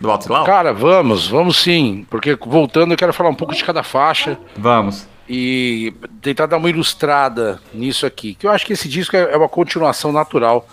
do 0.00 0.10
Outlaw? 0.10 0.44
Cara, 0.44 0.72
vamos, 0.72 1.28
vamos 1.28 1.58
sim. 1.58 2.06
Porque 2.08 2.34
voltando, 2.34 2.92
eu 2.92 2.96
quero 2.96 3.12
falar 3.12 3.28
um 3.28 3.34
pouco 3.34 3.54
de 3.54 3.62
cada 3.62 3.82
faixa. 3.82 4.38
Vamos. 4.56 5.06
E 5.28 5.92
tentar 6.22 6.46
dar 6.46 6.56
uma 6.56 6.70
ilustrada 6.70 7.60
nisso 7.74 8.06
aqui. 8.06 8.34
Que 8.34 8.46
eu 8.46 8.50
acho 8.50 8.64
que 8.64 8.72
esse 8.72 8.88
disco 8.88 9.14
é, 9.14 9.32
é 9.32 9.36
uma 9.36 9.48
continuação 9.48 10.10
natural 10.10 10.66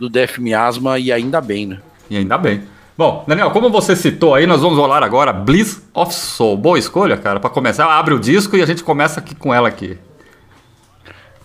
do 0.00 0.08
Def 0.08 0.38
Miasma 0.38 0.98
e 0.98 1.12
ainda 1.12 1.40
bem, 1.40 1.66
né? 1.66 1.80
E 2.08 2.16
ainda 2.16 2.38
bem. 2.38 2.62
Bom, 2.96 3.24
Daniel, 3.26 3.50
como 3.50 3.70
você 3.70 3.94
citou 3.94 4.34
aí, 4.34 4.46
nós 4.46 4.60
vamos 4.60 4.78
rolar 4.78 5.02
agora 5.02 5.32
Bliss 5.32 5.82
of 5.94 6.12
Soul. 6.14 6.56
Boa 6.56 6.78
escolha, 6.78 7.16
cara, 7.16 7.38
para 7.38 7.50
começar. 7.50 7.86
Abre 7.86 8.14
o 8.14 8.18
disco 8.18 8.56
e 8.56 8.62
a 8.62 8.66
gente 8.66 8.82
começa 8.82 9.20
aqui 9.20 9.34
com 9.34 9.52
ela 9.52 9.68
aqui. 9.68 9.98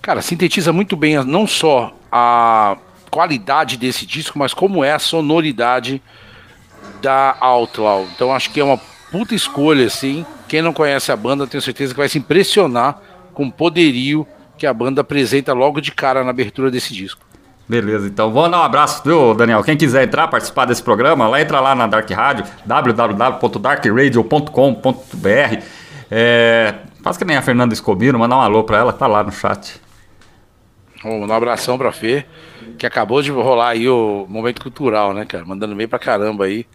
Cara, 0.01 0.21
sintetiza 0.21 0.71
muito 0.71 0.95
bem 0.95 1.24
não 1.25 1.45
só 1.45 1.93
a 2.12 2.77
qualidade 3.17 3.77
desse 3.77 4.05
disco, 4.05 4.38
mas 4.38 4.53
como 4.53 4.83
é 4.83 4.91
a 4.91 5.00
sonoridade 5.00 6.00
da 7.01 7.36
Outlaw. 7.39 8.05
Então 8.15 8.31
acho 8.31 8.51
que 8.51 8.59
é 8.59 8.63
uma 8.63 8.79
puta 9.12 9.33
escolha, 9.33 9.88
assim. 9.88 10.24
Quem 10.47 10.62
não 10.62 10.71
conhece 10.71 11.12
a 11.12 11.15
banda, 11.15 11.47
tenho 11.47 11.63
certeza 11.63 11.95
que 11.95 12.00
vai 12.00 12.07
se 12.07 12.19
impressionar 12.19 13.01
com 13.33 13.47
o 13.47 13.51
poderio 13.51 14.27
que 14.55 14.67
a 14.67 14.74
banda 14.74 15.01
apresenta 15.01 15.51
logo 15.51 15.81
de 15.81 15.91
cara 15.91 16.24
na 16.24 16.29
abertura 16.29 16.69
desse 16.69 16.93
disco. 16.93 17.25
Beleza, 17.67 18.07
então 18.07 18.31
vamos 18.31 18.51
dar 18.51 18.59
um 18.59 18.63
abraço, 18.63 19.01
viu, 19.03 19.33
Daniel? 19.33 19.63
Quem 19.63 19.75
quiser 19.75 20.03
entrar, 20.03 20.27
participar 20.27 20.65
desse 20.65 20.83
programa, 20.83 21.27
lá 21.27 21.41
entra 21.41 21.59
lá 21.59 21.74
na 21.74 21.88
Dark 21.88 22.07
Radio, 22.12 22.45
www.darkradio.com.br. 22.67 25.63
É, 26.12 26.75
faz 27.01 27.17
que 27.17 27.25
nem 27.25 27.36
a 27.36 27.41
Fernanda 27.41 27.74
Escobino, 27.74 28.19
mandar 28.19 28.38
um 28.38 28.41
alô 28.41 28.63
pra 28.63 28.77
ela, 28.77 28.93
tá 28.93 29.07
lá 29.07 29.24
no 29.24 29.31
chat. 29.31 29.87
Um 31.06 31.32
abração 31.32 31.77
pra 31.77 31.92
Fê 31.92 32.25
que 32.77 32.86
acabou 32.86 33.22
de 33.22 33.32
rolar 33.32 33.70
aí 33.70 33.88
o 33.88 34.25
momento 34.30 34.62
cultural, 34.62 35.13
né, 35.13 35.25
cara? 35.25 35.46
Mandando 35.46 35.75
bem 35.75 35.88
pra 35.88 36.00
caramba 36.00 36.46
aí. 36.46 36.66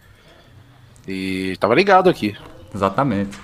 E 1.07 1.57
tava 1.59 1.75
ligado 1.75 2.09
aqui. 2.09 2.37
Exatamente. 2.75 3.38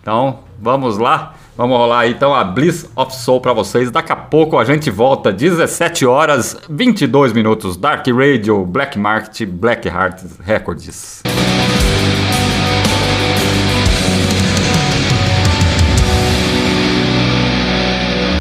Então, 0.00 0.40
vamos 0.58 0.98
lá. 0.98 1.34
Vamos 1.56 1.76
rolar 1.76 2.00
aí 2.00 2.12
então 2.12 2.34
a 2.34 2.42
Bliss 2.42 2.90
of 2.96 3.14
Soul 3.14 3.40
para 3.40 3.52
vocês. 3.52 3.90
Daqui 3.90 4.12
a 4.12 4.16
pouco 4.16 4.58
a 4.58 4.64
gente 4.64 4.90
volta, 4.90 5.32
17 5.32 6.06
horas 6.06 6.56
22 6.68 7.32
minutos. 7.32 7.76
Dark 7.76 8.06
Radio, 8.08 8.64
Black 8.64 8.98
Market, 8.98 9.46
Black 9.46 9.86
Heart 9.86 10.22
Records. 10.40 11.22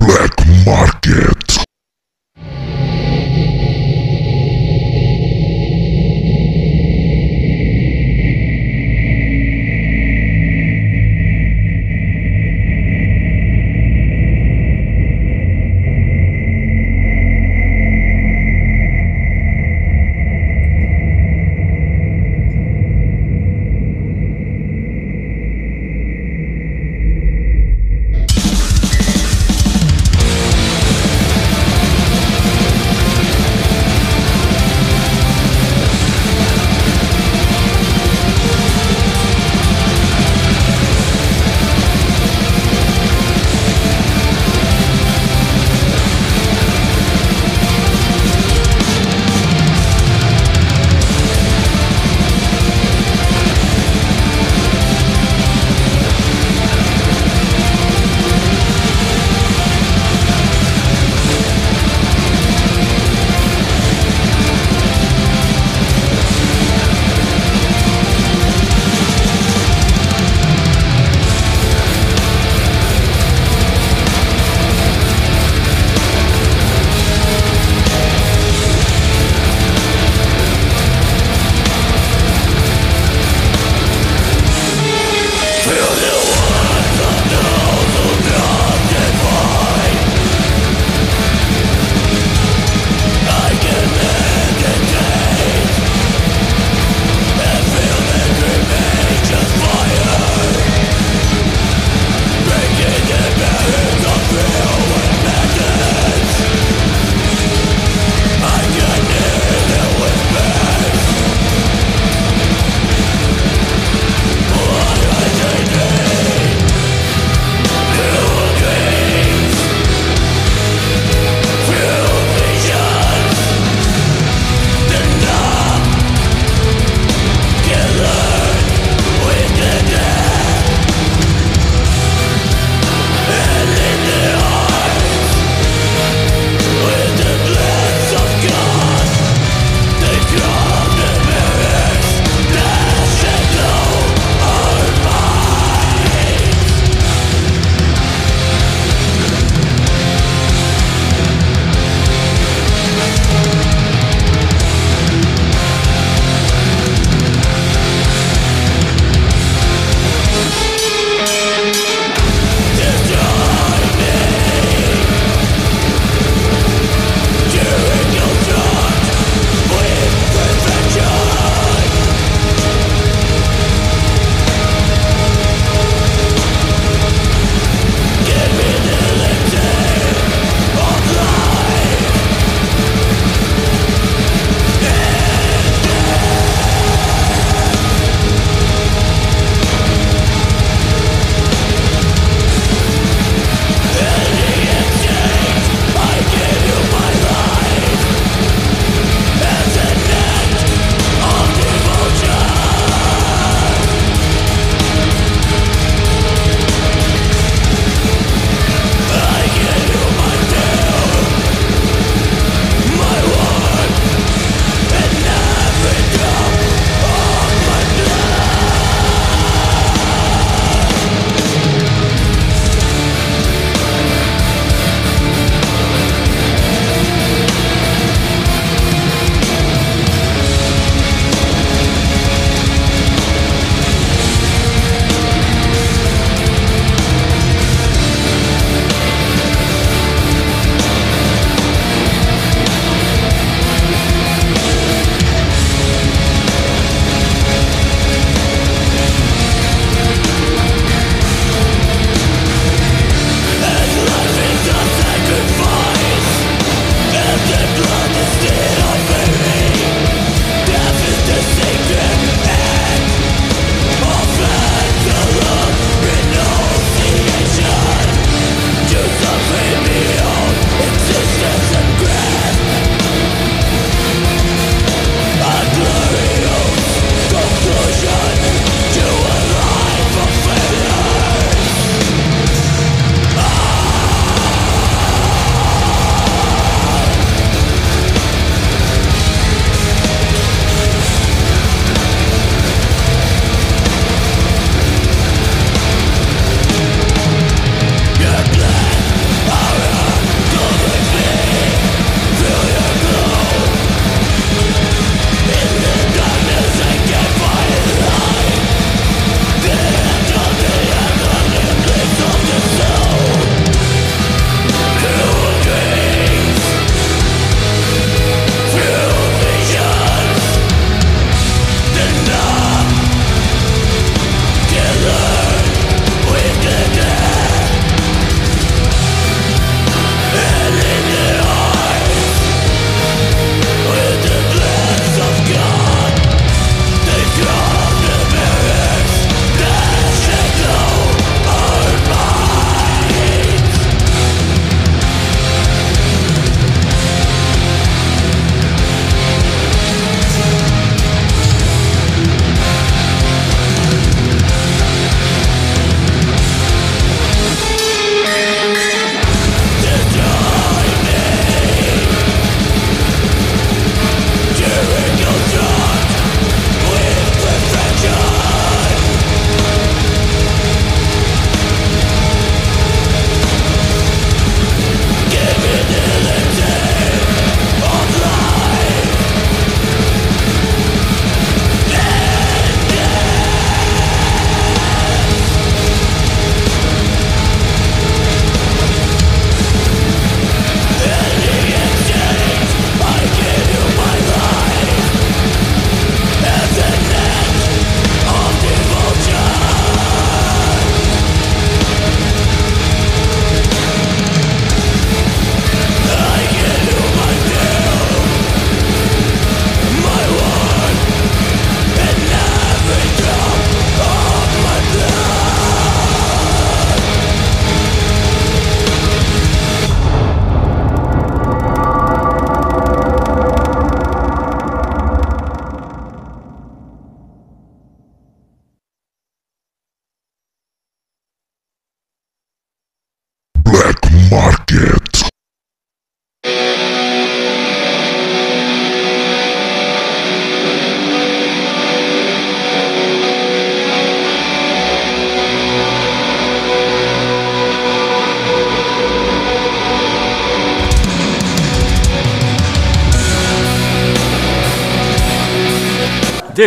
Black 0.01 0.35
Market. 0.65 1.48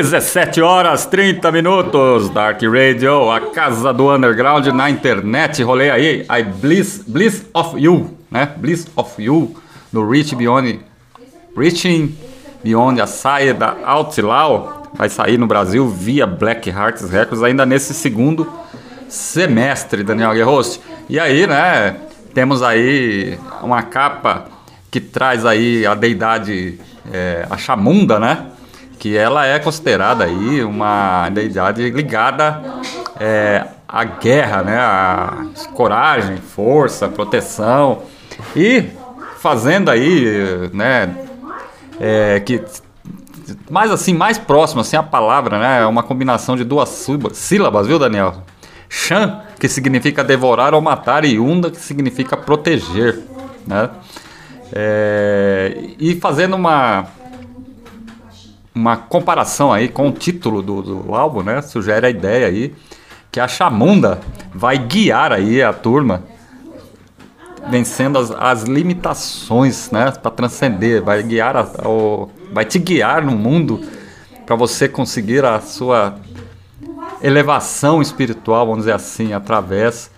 17 0.03 0.61
horas 0.61 1.07
30 1.07 1.53
minutos, 1.53 2.29
Dark 2.29 2.61
Radio, 2.61 3.31
a 3.31 3.39
casa 3.53 3.95
do 3.95 4.13
underground 4.13 4.67
na 4.67 4.91
internet. 4.91 5.63
Rolei 5.63 5.91
aí, 5.91 6.27
I 6.29 6.43
Bliss, 6.43 7.05
Bliss 7.07 7.47
of 7.55 7.81
You, 7.81 8.11
né? 8.29 8.53
Bliss 8.57 8.89
of 8.97 9.23
You, 9.23 9.55
do 9.93 10.05
Reach 10.11 10.35
Beyond, 10.35 10.81
Reaching 11.57 12.17
Beyond 12.65 13.01
a 13.01 13.07
saia 13.07 13.55
da 13.55 13.77
Outlaw. 13.85 14.91
Vai 14.93 15.09
sair 15.09 15.39
no 15.39 15.47
Brasil 15.47 15.89
via 15.89 16.27
Black 16.27 16.69
Hearts 16.69 17.09
Records 17.09 17.41
ainda 17.45 17.65
nesse 17.65 17.95
segundo 17.95 18.53
semestre, 19.09 20.03
Daniel 20.03 20.35
Guerrost. 20.35 20.81
E 21.09 21.21
aí, 21.21 21.47
né, 21.47 21.95
temos 22.35 22.61
aí 22.61 23.39
uma 23.63 23.85
capa 23.85 24.47
que 24.91 24.99
traz 24.99 25.47
aí 25.47 25.87
a 25.87 25.95
deidade, 25.95 26.81
é, 27.13 27.47
a 27.49 27.57
chamunda, 27.57 28.19
né? 28.19 28.49
Que 29.03 29.17
ela 29.17 29.45
é 29.45 29.59
considerada 29.59 30.23
aí 30.23 30.63
uma 30.63 31.29
deidade 31.29 31.91
ligada 31.91 32.63
é, 33.19 33.67
à 33.89 34.05
guerra, 34.05 34.63
né? 34.63 34.79
A 34.79 35.47
coragem, 35.75 36.37
força, 36.37 37.09
proteção 37.09 38.03
e 38.55 38.85
fazendo 39.41 39.91
aí, 39.91 40.71
né? 40.73 41.17
É, 41.99 42.39
que 42.47 42.63
mais 43.69 43.91
assim, 43.91 44.15
mais 44.15 44.39
próximo 44.39 44.83
assim 44.83 44.95
a 44.95 45.03
palavra, 45.03 45.59
né? 45.59 45.83
É 45.83 45.87
uma 45.87 46.05
combinação 46.05 46.55
de 46.55 46.63
duas 46.63 47.05
sílabas, 47.33 47.89
viu, 47.89 47.99
Daniel? 47.99 48.45
Shan, 48.89 49.41
que 49.59 49.69
significa 49.69 50.23
devorar 50.23 50.75
ou 50.75 50.81
matar, 50.81 51.25
e 51.25 51.41
Unda, 51.41 51.73
que 51.73 51.81
significa 51.81 52.37
proteger, 52.37 53.19
né? 53.67 53.91
É, 54.73 55.77
e 55.99 56.15
fazendo 56.21 56.55
uma 56.55 57.09
uma 58.75 58.97
comparação 58.97 59.73
aí 59.73 59.89
com 59.89 60.09
o 60.09 60.13
título 60.13 60.63
do, 60.63 60.83
do 60.83 61.15
álbum, 61.15 61.43
né? 61.43 61.61
Sugere 61.63 62.07
a 62.07 62.11
ideia 62.11 62.47
aí 62.47 62.75
que 63.31 63.41
a 63.41 63.49
Chamunda 63.49 64.21
vai 64.55 64.79
guiar 64.79 65.33
aí 65.33 65.63
a 65.63 65.73
turma 65.73 66.23
vencendo 67.69 68.19
as, 68.19 68.31
as 68.31 68.63
limitações, 68.65 69.91
né? 69.91 70.11
Para 70.11 70.31
transcender, 70.31 71.03
vai 71.03 71.23
guiar, 71.23 71.57
a, 71.57 71.89
o, 71.89 72.29
vai 72.53 72.65
te 72.65 72.79
guiar 72.79 73.25
no 73.25 73.33
mundo 73.33 73.81
para 74.45 74.57
você 74.57 74.89
conseguir 74.89 75.45
a 75.45 75.61
sua 75.61 76.17
elevação 77.23 78.03
espiritual, 78.03 78.67
vamos 78.67 78.81
dizer 78.81 78.95
assim, 78.95 79.33
através 79.33 80.11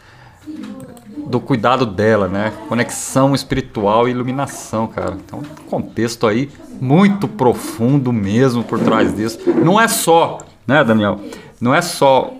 do 1.34 1.40
cuidado 1.40 1.84
dela, 1.84 2.28
né? 2.28 2.52
Conexão 2.68 3.34
espiritual 3.34 4.06
e 4.06 4.12
iluminação, 4.12 4.86
cara. 4.86 5.16
Então, 5.24 5.42
contexto 5.68 6.28
aí 6.28 6.48
muito 6.80 7.26
profundo 7.26 8.12
mesmo 8.12 8.62
por 8.62 8.78
trás 8.78 9.16
disso. 9.16 9.40
Não 9.64 9.80
é 9.80 9.88
só, 9.88 10.38
né, 10.64 10.84
Daniel? 10.84 11.20
Não 11.60 11.74
é 11.74 11.82
só 11.82 12.32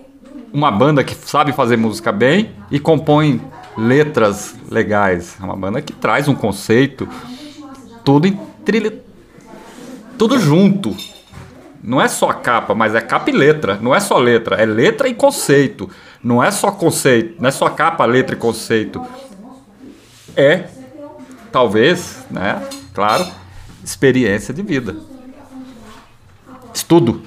uma 0.53 0.71
banda 0.71 1.03
que 1.03 1.13
sabe 1.13 1.53
fazer 1.53 1.77
música 1.77 2.13
bem 2.13 2.53
e 2.71 2.79
compõe 2.79 3.41
letras 3.77 4.55
legais. 4.71 5.37
É 5.41 5.45
uma 5.45 5.57
banda 5.57 5.83
que 5.83 5.93
traz 5.93 6.29
um 6.29 6.35
conceito, 6.35 7.09
tudo 8.05 8.29
em 8.29 8.39
trilha, 8.65 8.97
tudo 10.17 10.39
junto. 10.39 10.97
Não 11.83 12.01
é 12.01 12.07
só 12.07 12.33
capa, 12.33 12.77
mas 12.77 12.95
é 12.95 13.01
capa 13.01 13.29
e 13.29 13.33
letra. 13.33 13.77
Não 13.83 13.93
é 13.93 13.99
só 13.99 14.19
letra, 14.19 14.55
é 14.55 14.65
letra 14.65 15.09
e 15.09 15.15
conceito. 15.15 15.91
Não 16.25 16.43
é 16.43 16.51
só 16.51 16.73
conceito, 16.73 17.39
não 17.39 17.49
é 17.49 17.53
só 17.53 17.69
capa, 17.69 18.07
letra 18.07 18.35
e 18.35 18.39
conceito. 18.39 19.07
É, 20.35 20.69
talvez, 21.53 22.25
né? 22.31 22.67
Claro, 22.95 23.31
experiência 23.85 24.55
de 24.55 24.63
vida. 24.63 24.97
Estudo. 26.73 27.23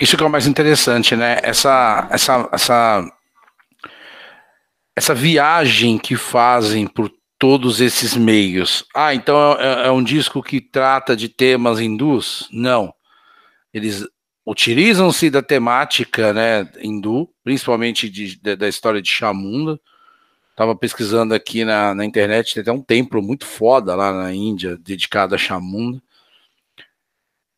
Isso 0.00 0.16
que 0.16 0.22
é 0.22 0.26
o 0.26 0.30
mais 0.30 0.46
interessante, 0.46 1.16
né? 1.16 1.40
Essa, 1.42 2.06
essa, 2.08 2.48
essa, 2.52 3.12
essa 4.94 5.14
viagem 5.14 5.98
que 5.98 6.14
fazem 6.14 6.86
por 6.86 7.10
todos 7.36 7.80
esses 7.80 8.16
meios. 8.16 8.84
Ah, 8.94 9.12
então 9.12 9.56
é, 9.58 9.88
é 9.88 9.90
um 9.90 10.04
disco 10.04 10.40
que 10.40 10.60
trata 10.60 11.16
de 11.16 11.28
temas 11.28 11.80
hindus? 11.80 12.48
Não. 12.52 12.94
Eles 13.74 14.06
utilizam-se 14.46 15.28
da 15.28 15.42
temática 15.42 16.32
né, 16.32 16.68
hindu, 16.80 17.28
principalmente 17.42 18.08
de, 18.08 18.36
de, 18.36 18.54
da 18.56 18.68
história 18.68 19.02
de 19.02 19.10
Chamunda. 19.10 19.80
Estava 20.52 20.74
pesquisando 20.74 21.34
aqui 21.34 21.64
na, 21.64 21.94
na 21.94 22.04
internet, 22.04 22.54
tem 22.54 22.62
até 22.62 22.72
um 22.72 22.80
templo 22.80 23.20
muito 23.20 23.44
foda 23.44 23.94
lá 23.94 24.12
na 24.12 24.32
Índia, 24.32 24.78
dedicado 24.78 25.34
a 25.34 25.38
Chamunda, 25.38 26.00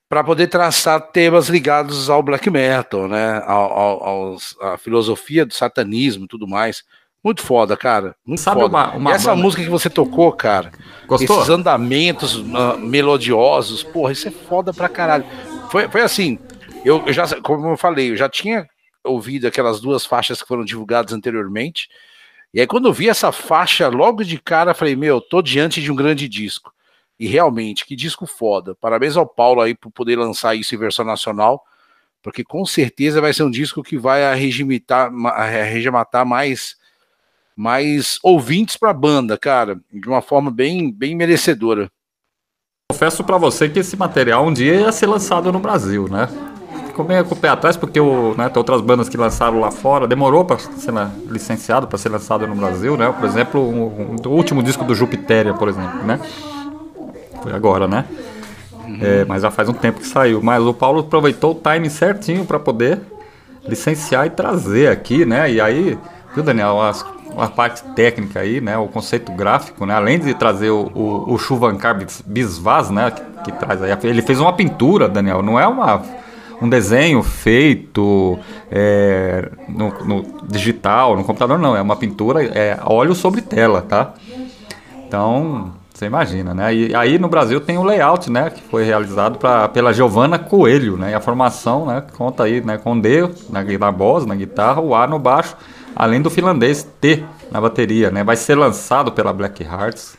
para 0.09 0.25
poder 0.25 0.49
traçar 0.49 1.13
temas 1.13 1.49
ligados 1.49 2.09
ao 2.09 2.23
black 2.23 2.49
metal, 2.49 3.07
né, 3.07 3.43
ao, 3.45 3.73
ao, 3.73 4.05
aos, 4.05 4.57
à 4.61 4.79
filosofia 4.79 5.45
do 5.45 5.53
satanismo 5.53 6.25
e 6.25 6.29
tudo 6.29 6.49
mais. 6.49 6.83
Muito 7.23 7.43
foda, 7.43 7.77
cara. 7.77 8.17
Muito 8.25 8.41
Sabe 8.41 8.61
foda. 8.63 8.75
Uma, 8.75 8.95
uma 8.95 9.13
essa 9.13 9.31
banda... 9.31 9.43
música 9.43 9.63
que 9.63 9.69
você 9.69 9.91
tocou, 9.91 10.33
cara. 10.33 10.73
Gostou? 11.07 11.37
Esses 11.37 11.51
andamentos 11.51 12.37
uh, 12.37 12.79
melodiosos, 12.79 13.83
porra, 13.83 14.13
isso 14.13 14.29
é 14.29 14.31
foda 14.31 14.73
pra 14.73 14.89
caralho. 14.89 15.25
Foi, 15.71 15.89
foi 15.89 16.01
assim, 16.01 16.39
eu, 16.89 17.13
já, 17.13 17.41
como 17.43 17.69
eu 17.69 17.77
falei, 17.77 18.13
eu 18.13 18.17
já 18.17 18.29
tinha 18.29 18.67
ouvido 19.05 19.47
aquelas 19.47 19.81
duas 19.81 20.07
faixas 20.07 20.41
que 20.41 20.49
foram 20.49 20.65
divulgadas 20.65 21.13
anteriormente. 21.13 21.89
E 22.53 22.61
aí, 22.61 22.67
quando 22.67 22.89
eu 22.89 22.93
vi 22.93 23.09
essa 23.09 23.31
faixa, 23.31 23.89
logo 23.89 24.25
de 24.25 24.39
cara, 24.39 24.73
falei, 24.73 24.97
meu, 24.97 25.21
tô 25.21 25.43
diante 25.43 25.83
de 25.83 25.93
um 25.93 25.97
grande 25.97 26.27
disco. 26.29 26.73
E 27.21 27.27
realmente, 27.27 27.85
que 27.85 27.95
disco 27.95 28.27
foda. 28.27 28.75
Parabéns 28.75 29.17
ao 29.17 29.27
Paulo 29.27 29.61
aí 29.61 29.75
por 29.75 29.91
poder 29.91 30.17
lançar 30.17 30.55
isso 30.55 30.75
em 30.75 30.79
versão 30.79 31.05
nacional, 31.05 31.63
porque 32.23 32.43
com 32.43 32.65
certeza 32.65 33.21
vai 33.21 33.35
ser 33.35 33.43
um 33.43 33.51
disco 33.51 33.83
que 33.83 33.99
vai 33.99 34.25
arregimentar, 34.25 35.11
mais, 36.25 36.77
mais 37.55 38.19
ouvintes 38.23 38.77
pra 38.77 38.93
banda, 38.95 39.37
cara, 39.37 39.79
de 39.93 40.09
uma 40.09 40.23
forma 40.23 40.51
bem, 40.51 40.91
bem 40.91 41.15
merecedora. 41.15 41.91
Confesso 42.91 43.23
para 43.23 43.37
você 43.37 43.69
que 43.69 43.81
esse 43.81 43.97
material 43.97 44.47
um 44.47 44.53
dia 44.53 44.77
ia 44.77 44.93
ser 44.93 45.07
lançado 45.07 45.53
no 45.53 45.59
Brasil, 45.59 46.09
né? 46.09 46.27
Ficou 46.99 47.05
meio 47.05 47.25
com 47.25 47.35
o 47.35 47.39
pé 47.39 47.49
atrás, 47.49 47.77
porque 47.77 48.01
o, 48.01 48.35
né, 48.37 48.49
tem 48.49 48.59
outras 48.59 48.81
bandas 48.81 49.09
que 49.09 49.17
lançaram 49.17 49.61
lá 49.61 49.71
fora, 49.71 50.09
demorou 50.09 50.45
para 50.45 50.59
ser 50.59 50.93
licenciado, 51.29 51.87
para 51.87 51.97
ser 51.97 52.09
lançado 52.09 52.45
no 52.47 52.57
Brasil, 52.57 52.97
né? 52.97 53.13
Por 53.13 53.25
exemplo, 53.25 53.61
um, 53.61 54.17
um, 54.17 54.17
o 54.27 54.31
último 54.31 54.63
disco 54.63 54.85
do 54.85 54.95
Jupitéria, 54.95 55.55
por 55.55 55.69
exemplo, 55.69 56.03
né? 56.05 56.19
Foi 57.41 57.53
agora, 57.53 57.87
né? 57.87 58.05
É, 59.01 59.25
mas 59.27 59.43
já 59.43 59.51
faz 59.51 59.69
um 59.69 59.73
tempo 59.73 60.01
que 60.01 60.07
saiu. 60.07 60.43
Mas 60.43 60.65
o 60.65 60.75
Paulo 60.75 61.01
aproveitou 61.01 61.53
o 61.53 61.55
time 61.55 61.89
certinho 61.89 62.45
para 62.45 62.59
poder 62.59 63.01
licenciar 63.65 64.27
e 64.27 64.31
trazer 64.31 64.89
aqui, 64.91 65.25
né? 65.25 65.53
E 65.53 65.61
aí, 65.61 65.97
viu, 66.35 66.43
Daniel, 66.43 66.81
as, 66.83 67.07
a 67.37 67.47
parte 67.47 67.85
técnica 67.95 68.41
aí, 68.41 68.61
né? 68.61 68.77
O 68.77 68.89
conceito 68.89 69.31
gráfico, 69.31 69.87
né? 69.87 69.95
Além 69.95 70.19
de 70.19 70.35
trazer 70.35 70.71
o, 70.71 70.91
o, 70.93 71.35
o 71.35 71.39
Chuvankar 71.39 71.97
Bisvaz, 72.27 72.91
né? 72.91 73.13
Que, 73.13 73.53
que, 73.53 73.59
traz 73.59 73.81
aí. 73.83 73.97
Ele 74.03 74.23
fez 74.23 74.41
uma 74.41 74.53
pintura, 74.53 75.09
Daniel. 75.09 75.43
Não 75.43 75.61
é 75.61 75.69
uma 75.69 76.03
um 76.61 76.69
desenho 76.69 77.23
feito 77.23 78.39
é, 78.71 79.51
no, 79.69 79.91
no, 80.05 80.43
digital, 80.45 81.17
no 81.17 81.25
computador, 81.25 81.59
não. 81.59 81.77
É 81.77 81.83
uma 81.83 81.97
pintura, 81.97 82.45
é 82.45 82.79
óleo 82.85 83.15
sobre 83.15 83.41
tela, 83.41 83.83
tá? 83.83 84.15
Então, 85.07 85.73
você 85.95 86.07
imagina, 86.07 86.55
né? 86.55 86.75
E 86.75 86.95
aí 86.95 87.19
no 87.19 87.29
Brasil 87.29 87.61
tem 87.61 87.79
o 87.79 87.83
layout, 87.83 88.31
né? 88.31 88.51
Que 88.51 88.63
foi 88.63 88.85
realizado 88.85 89.39
pra, 89.39 89.69
pela 89.69 89.93
Giovanna 89.93 90.39
Coelho, 90.39 90.97
né? 90.97 91.13
E 91.13 91.15
a 91.15 91.21
formação, 91.21 91.87
né? 91.87 92.03
Conta 92.17 92.45
aí, 92.45 92.61
né? 92.61 92.77
Com 92.77 92.99
D 92.99 93.29
na, 93.49 93.63
na 93.65 93.91
voz, 93.91 94.27
na 94.27 94.35
guitarra, 94.35 94.81
o 94.81 94.95
A 94.95 95.07
no 95.07 95.19
baixo, 95.19 95.57
além 95.95 96.21
do 96.21 96.29
finlandês 96.29 96.87
T 97.01 97.25
na 97.51 97.61
bateria, 97.61 98.11
né? 98.11 98.25
Vai 98.25 98.37
ser 98.37 98.57
lançado 98.57 99.13
pela 99.13 99.33
Black 99.33 99.63
Hearts 99.63 100.18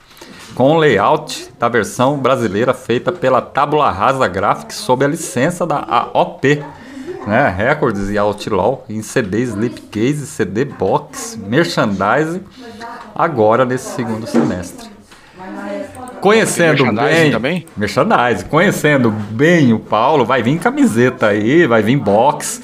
com 0.56 0.78
layout 0.78 1.50
da 1.60 1.70
versão 1.70 2.18
brasileira 2.18 2.74
feita 2.74 3.12
pela 3.12 3.42
Tabula 3.42 3.90
Rasa 3.92 4.28
Graphics 4.28 4.78
sob 4.78 5.06
a 5.06 5.08
licença 5.08 5.66
da 5.66 5.78
AOP, 5.78 6.64
né, 7.26 7.54
Records 7.56 8.10
e 8.10 8.18
Outlaw, 8.18 8.86
em 8.90 9.02
CD 9.02 9.42
Slipcase, 9.42 10.26
CD 10.26 10.66
Box, 10.66 11.38
Merchandise, 11.38 12.42
agora 13.16 13.66
nesse 13.66 13.96
segundo 13.96 14.28
semestre. 14.28 14.90
Conhecendo 16.22 16.92
bem. 16.92 17.32
Também? 17.32 17.66
Merchandise. 17.78 18.44
Conhecendo 18.46 19.10
bem 19.10 19.72
o 19.74 19.80
Paulo, 19.80 20.26
vai 20.26 20.44
vir 20.44 20.60
camiseta 20.60 21.28
aí, 21.28 21.66
vai 21.66 21.82
vir 21.82 21.98
box 21.98 22.62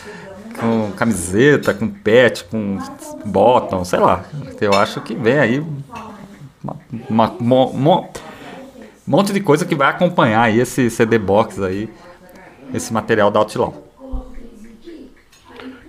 com 0.60 0.92
camiseta, 0.92 1.74
com 1.74 1.88
pet, 1.88 2.44
com 2.46 2.78
bottom, 3.26 3.84
sei 3.86 4.00
lá. 4.00 4.24
Eu 4.60 4.74
acho 4.74 5.02
que 5.02 5.16
vem 5.16 5.40
aí 5.40 5.64
uma, 7.10 7.32
uma, 7.32 7.66
uma, 7.68 8.10
monte 9.06 9.32
de 9.32 9.40
coisa 9.40 9.66
que 9.66 9.76
vai 9.76 9.90
acompanhar 9.90 10.44
aí 10.44 10.60
esse 10.60 10.90
CD 10.90 11.20
box 11.20 11.62
aí, 11.62 11.90
esse 12.74 12.92
material 12.92 13.30
da 13.30 13.40
Outlaw. 13.40 13.84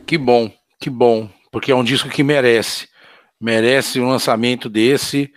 Que 0.06 0.18
bom, 0.18 0.50
que 0.78 0.90
bom, 0.90 1.28
porque 1.50 1.72
é 1.72 1.74
um 1.74 1.84
disco 1.84 2.08
que 2.08 2.22
merece, 2.22 2.88
merece 3.40 4.00
um 4.00 4.08
lançamento 4.08 4.68
desse. 4.68 5.32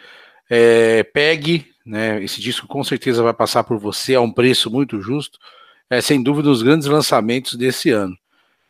É, 0.50 1.04
pegue, 1.04 1.68
né? 1.86 2.22
Esse 2.24 2.42
disco 2.42 2.68
com 2.68 2.84
certeza 2.84 3.24
vai 3.24 3.34
passar 3.34 3.64
por 3.64 3.80
você 3.80 4.16
a 4.16 4.22
um 4.22 4.32
preço 4.32 4.70
muito 4.70 5.02
justo. 5.02 5.40
É 5.90 6.02
sem 6.02 6.22
dúvida 6.22 6.50
um 6.50 6.52
dos 6.52 6.62
grandes 6.62 6.88
lançamentos 6.88 7.56
desse 7.56 7.90
ano. 7.90 8.16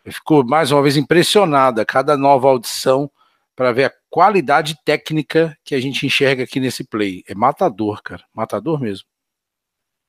Eu 0.05 0.13
fico 0.13 0.43
mais 0.43 0.71
uma 0.71 0.81
vez 0.81 0.95
impressionada 0.95 1.85
cada 1.85 2.15
nova 2.15 2.47
audição 2.47 3.11
para 3.55 3.73
ver 3.73 3.85
a 3.85 3.93
qualidade 4.09 4.75
técnica 4.83 5.55
que 5.63 5.75
a 5.75 5.81
gente 5.81 6.05
enxerga 6.05 6.43
aqui 6.43 6.59
nesse 6.59 6.83
play. 6.83 7.23
É 7.27 7.35
matador, 7.35 8.01
cara. 8.03 8.23
Matador 8.33 8.81
mesmo. 8.81 9.05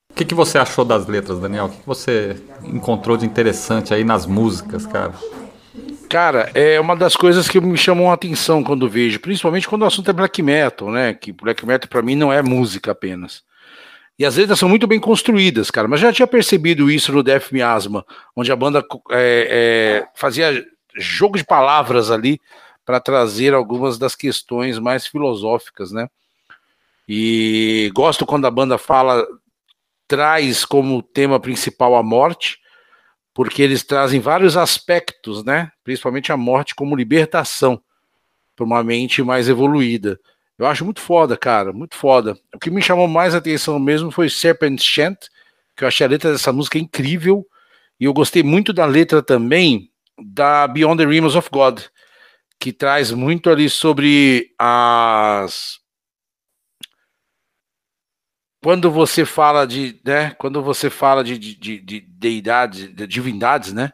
O 0.09 0.13
que, 0.13 0.25
que 0.25 0.35
você 0.35 0.57
achou 0.57 0.83
das 0.83 1.07
letras, 1.07 1.39
Daniel? 1.39 1.65
O 1.65 1.69
que, 1.69 1.77
que 1.77 1.87
você 1.87 2.35
encontrou 2.63 3.15
de 3.15 3.25
interessante 3.25 3.93
aí 3.93 4.03
nas 4.03 4.25
músicas, 4.25 4.85
cara? 4.85 5.13
Cara, 6.09 6.51
é 6.53 6.77
uma 6.77 6.95
das 6.97 7.15
coisas 7.15 7.47
que 7.47 7.61
me 7.61 7.77
chamam 7.77 8.11
a 8.11 8.13
atenção 8.13 8.61
quando 8.61 8.89
vejo, 8.89 9.21
principalmente 9.21 9.69
quando 9.69 9.83
o 9.83 9.85
assunto 9.85 10.09
é 10.09 10.13
black 10.13 10.43
metal, 10.43 10.91
né? 10.91 11.13
Que 11.13 11.31
black 11.31 11.65
metal 11.65 11.89
para 11.89 12.01
mim 12.01 12.15
não 12.15 12.33
é 12.33 12.41
música 12.41 12.91
apenas. 12.91 13.43
E 14.19 14.25
as 14.25 14.35
letras 14.35 14.59
são 14.59 14.67
muito 14.67 14.85
bem 14.85 14.99
construídas, 14.99 15.71
cara. 15.71 15.87
Mas 15.87 16.01
já 16.01 16.11
tinha 16.11 16.27
percebido 16.27 16.91
isso 16.91 17.13
no 17.13 17.23
Death 17.23 17.53
Miasma, 17.53 18.05
onde 18.35 18.51
a 18.51 18.55
banda 18.55 18.85
é, 19.09 20.03
é, 20.03 20.07
fazia 20.13 20.63
jogo 20.97 21.37
de 21.37 21.45
palavras 21.45 22.11
ali 22.11 22.37
para 22.91 22.99
trazer 22.99 23.53
algumas 23.53 23.97
das 23.97 24.15
questões 24.15 24.77
mais 24.77 25.07
filosóficas, 25.07 25.93
né? 25.93 26.09
E 27.07 27.89
gosto 27.95 28.25
quando 28.25 28.45
a 28.45 28.51
banda 28.51 28.77
fala, 28.77 29.25
traz 30.09 30.65
como 30.65 31.01
tema 31.01 31.39
principal 31.39 31.95
a 31.95 32.03
morte, 32.03 32.59
porque 33.33 33.61
eles 33.61 33.81
trazem 33.81 34.19
vários 34.19 34.57
aspectos, 34.57 35.41
né? 35.41 35.71
Principalmente 35.85 36.33
a 36.33 36.37
morte 36.37 36.75
como 36.75 36.93
libertação 36.93 37.81
para 38.57 38.65
uma 38.65 38.83
mente 38.83 39.23
mais 39.23 39.47
evoluída. 39.47 40.19
Eu 40.57 40.65
acho 40.65 40.83
muito 40.83 40.99
foda, 40.99 41.37
cara, 41.37 41.71
muito 41.71 41.95
foda. 41.95 42.37
O 42.53 42.59
que 42.59 42.69
me 42.69 42.81
chamou 42.81 43.07
mais 43.07 43.33
atenção 43.33 43.79
mesmo 43.79 44.11
foi 44.11 44.29
Serpent 44.29 44.81
Chant, 44.81 45.17
que 45.77 45.85
eu 45.85 45.87
achei 45.87 46.05
a 46.05 46.09
letra 46.09 46.33
dessa 46.33 46.51
música 46.51 46.77
incrível, 46.77 47.47
e 47.97 48.03
eu 48.03 48.13
gostei 48.13 48.43
muito 48.43 48.73
da 48.73 48.83
letra 48.85 49.23
também 49.23 49.89
da 50.21 50.67
Beyond 50.67 51.01
the 51.01 51.09
Realms 51.09 51.37
of 51.37 51.47
God, 51.49 51.79
que 52.61 52.71
traz 52.71 53.11
muito 53.11 53.49
ali 53.49 53.67
sobre 53.67 54.53
as 54.59 55.79
quando 58.63 58.91
você 58.91 59.25
fala 59.25 59.65
de, 59.65 59.99
né, 60.05 60.35
quando 60.37 60.61
você 60.61 60.87
fala 60.87 61.23
de, 61.23 61.39
de, 61.39 61.79
de 61.79 61.99
deidades, 62.01 62.93
de 62.93 63.07
divindades, 63.07 63.73
né, 63.73 63.91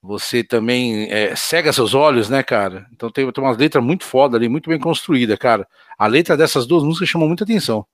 você 0.00 0.42
também 0.42 1.12
é, 1.12 1.36
cega 1.36 1.70
seus 1.70 1.92
olhos, 1.92 2.30
né, 2.30 2.42
cara? 2.42 2.86
Então 2.94 3.10
tem, 3.10 3.30
tem 3.30 3.44
uma 3.44 3.52
letra 3.54 3.82
muito 3.82 4.04
foda 4.04 4.38
ali, 4.38 4.48
muito 4.48 4.70
bem 4.70 4.78
construída, 4.78 5.36
cara. 5.36 5.68
A 5.98 6.06
letra 6.06 6.34
dessas 6.34 6.66
duas 6.66 6.82
músicas 6.82 7.10
chamou 7.10 7.28
muita 7.28 7.44
atenção. 7.44 7.86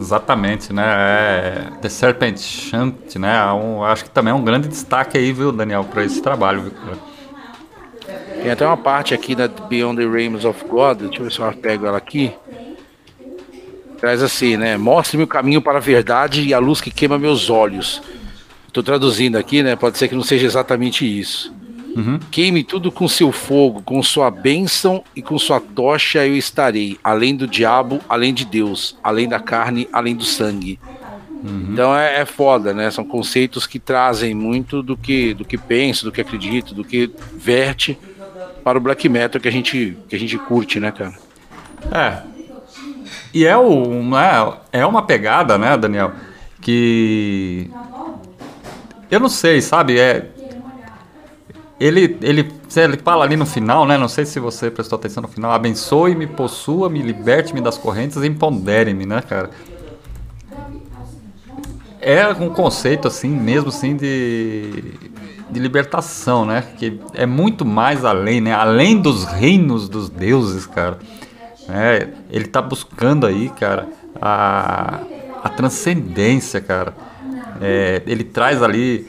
Exatamente, 0.00 0.72
né? 0.72 0.84
É, 0.84 1.70
The 1.80 1.88
Serpent 1.88 2.38
Chant, 2.38 3.16
né? 3.18 3.36
É 3.36 3.52
um, 3.52 3.82
acho 3.82 4.04
que 4.04 4.10
também 4.10 4.30
é 4.30 4.34
um 4.34 4.44
grande 4.44 4.68
destaque 4.68 5.18
aí, 5.18 5.32
viu, 5.32 5.50
Daniel, 5.50 5.84
para 5.84 6.04
esse 6.04 6.22
trabalho. 6.22 6.62
Viu? 6.62 7.11
Tem 8.42 8.50
até 8.50 8.66
uma 8.66 8.76
parte 8.76 9.14
aqui 9.14 9.36
na 9.36 9.46
Beyond 9.46 9.96
the 10.02 10.08
Realms 10.08 10.44
of 10.44 10.64
God, 10.64 10.98
deixa 10.98 11.18
eu 11.18 11.24
ver 11.24 11.32
se 11.32 11.38
eu 11.38 11.52
pego 11.52 11.86
ela 11.86 11.98
aqui 11.98 12.32
traz 14.02 14.20
assim, 14.20 14.56
né? 14.56 14.76
Mostre-me 14.76 15.22
o 15.22 15.28
caminho 15.28 15.62
para 15.62 15.78
a 15.78 15.80
verdade 15.80 16.42
e 16.42 16.52
a 16.52 16.58
luz 16.58 16.80
que 16.80 16.90
queima 16.90 17.20
meus 17.20 17.48
olhos. 17.48 18.02
Estou 18.66 18.82
traduzindo 18.82 19.38
aqui, 19.38 19.62
né? 19.62 19.76
Pode 19.76 19.96
ser 19.96 20.08
que 20.08 20.14
não 20.16 20.24
seja 20.24 20.44
exatamente 20.44 21.06
isso. 21.06 21.54
Uhum. 21.96 22.18
Queime 22.28 22.64
tudo 22.64 22.90
com 22.90 23.06
seu 23.06 23.30
fogo, 23.30 23.80
com 23.80 24.02
sua 24.02 24.28
bênção 24.28 25.04
e 25.14 25.22
com 25.22 25.38
sua 25.38 25.60
tocha 25.60 26.26
eu 26.26 26.36
estarei, 26.36 26.98
além 27.04 27.36
do 27.36 27.46
diabo, 27.46 28.00
além 28.08 28.34
de 28.34 28.44
Deus, 28.44 28.98
além 29.04 29.28
da 29.28 29.38
carne, 29.38 29.88
além 29.92 30.16
do 30.16 30.24
sangue. 30.24 30.80
Uhum. 31.30 31.68
Então 31.70 31.96
é, 31.96 32.22
é, 32.22 32.26
foda, 32.26 32.74
né? 32.74 32.90
São 32.90 33.04
conceitos 33.04 33.68
que 33.68 33.78
trazem 33.78 34.34
muito 34.34 34.82
do 34.82 34.96
que, 34.96 35.32
do 35.32 35.44
que 35.44 35.56
penso, 35.56 36.04
do 36.04 36.10
que 36.10 36.20
acredito, 36.20 36.74
do 36.74 36.82
que 36.82 37.08
verte 37.36 37.96
para 38.62 38.78
o 38.78 38.80
black 38.80 39.08
metal 39.08 39.40
que 39.40 39.48
a 39.48 39.52
gente, 39.52 39.96
que 40.08 40.16
a 40.16 40.18
gente 40.18 40.38
curte, 40.38 40.78
né, 40.78 40.92
cara? 40.92 41.14
É, 41.90 42.22
e 43.34 43.46
é, 43.46 43.56
uma, 43.56 44.58
é 44.72 44.84
uma 44.84 45.02
pegada, 45.02 45.56
né, 45.56 45.76
Daniel? 45.76 46.12
Que. 46.60 47.70
Eu 49.10 49.18
não 49.20 49.28
sei, 49.28 49.60
sabe? 49.60 49.98
É, 49.98 50.30
ele, 51.80 52.16
ele, 52.22 52.52
ele 52.76 52.96
fala 52.98 53.24
ali 53.24 53.36
no 53.36 53.46
final, 53.46 53.86
né? 53.86 53.96
Não 53.96 54.08
sei 54.08 54.26
se 54.26 54.38
você 54.38 54.70
prestou 54.70 54.98
atenção 54.98 55.22
no 55.22 55.28
final. 55.28 55.50
Abençoe-me, 55.50 56.26
possua-me, 56.26 57.00
liberte-me 57.00 57.60
das 57.60 57.78
correntes 57.78 58.18
e 58.18 58.26
empodere-me, 58.26 59.06
né, 59.06 59.22
cara? 59.22 59.50
É 62.00 62.26
um 62.28 62.50
conceito 62.50 63.08
assim, 63.08 63.28
mesmo 63.28 63.68
assim, 63.68 63.96
de, 63.96 64.94
de 65.52 65.60
libertação, 65.60 66.46
né? 66.46 66.64
Que 66.78 66.98
é 67.12 67.26
muito 67.26 67.64
mais 67.64 68.04
além, 68.04 68.40
né? 68.40 68.54
Além 68.54 69.00
dos 69.00 69.24
reinos 69.24 69.88
dos 69.88 70.08
deuses, 70.08 70.66
cara. 70.66 70.98
É, 71.68 72.08
ele 72.30 72.46
está 72.46 72.62
buscando 72.62 73.26
aí, 73.26 73.50
cara, 73.50 73.86
a, 74.20 75.00
a 75.44 75.48
transcendência, 75.50 76.60
cara. 76.60 76.94
É, 77.60 78.02
ele 78.06 78.24
traz 78.24 78.62
ali 78.62 79.06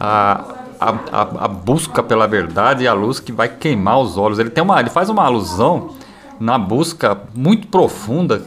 a, 0.00 0.44
a, 0.80 1.44
a, 1.44 1.48
busca 1.48 2.02
pela 2.02 2.26
verdade 2.26 2.84
e 2.84 2.88
a 2.88 2.94
luz 2.94 3.20
que 3.20 3.30
vai 3.30 3.48
queimar 3.48 4.00
os 4.00 4.16
olhos. 4.16 4.38
Ele 4.38 4.50
tem 4.50 4.64
uma, 4.64 4.80
ele 4.80 4.90
faz 4.90 5.10
uma 5.10 5.24
alusão 5.24 5.94
na 6.40 6.58
busca 6.58 7.20
muito 7.34 7.68
profunda 7.68 8.42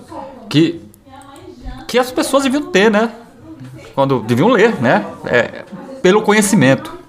que 0.49 0.81
que 1.87 1.99
as 1.99 2.11
pessoas 2.11 2.43
deviam 2.43 2.71
ter, 2.71 2.89
né? 2.89 3.11
Quando 3.93 4.19
deviam 4.21 4.49
ler, 4.49 4.81
né? 4.81 5.05
É, 5.25 5.63
pelo 6.01 6.23
conhecimento. 6.23 7.04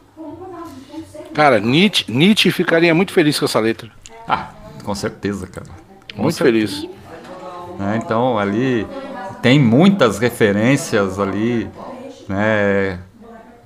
Cara, 1.37 1.61
Nietzsche, 1.61 2.11
Nietzsche 2.11 2.51
ficaria 2.51 2.95
muito 2.95 3.13
feliz 3.13 3.39
com 3.39 3.45
essa 3.45 3.61
letra. 3.61 3.91
Ah, 4.27 4.49
com 4.83 4.95
certeza, 4.95 5.47
cara. 5.47 5.67
Muito 6.17 6.39
feliz. 6.39 6.89
Né? 7.79 8.01
Então 8.03 8.39
ali 8.39 8.87
tem 9.43 9.61
muitas 9.61 10.19
referências 10.19 11.21
ali, 11.21 11.69
né? 12.27 13.01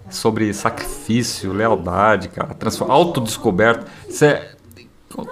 Sobre 0.08 0.52
sacrifício, 0.52 1.52
lealdade, 1.52 2.26
cara, 2.30 2.56
autodescoberta. 2.88 3.86
É, 4.20 4.48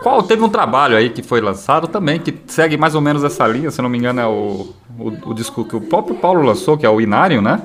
qual 0.01 0.23
teve 0.23 0.41
um 0.41 0.49
trabalho 0.49 0.97
aí 0.97 1.11
que 1.11 1.25
foi 1.25 1.41
lançado 1.41 1.89
também 1.89 2.21
que 2.21 2.33
segue 2.47 2.77
mais 2.77 2.95
ou 2.95 3.01
menos 3.01 3.25
essa 3.25 3.49
linha, 3.49 3.73
se 3.73 3.83
não 3.83 3.89
me 3.89 3.99
engano 3.99 4.21
é 4.21 4.27
o, 4.29 4.73
o, 4.97 5.31
o 5.31 5.35
disco 5.35 5.65
que 5.65 5.75
o 5.75 5.81
próprio 5.81 6.15
Paulo 6.15 6.43
lançou, 6.43 6.79
que 6.79 6.87
é 6.87 6.89
o 6.89 7.01
Inário, 7.01 7.43
né? 7.43 7.61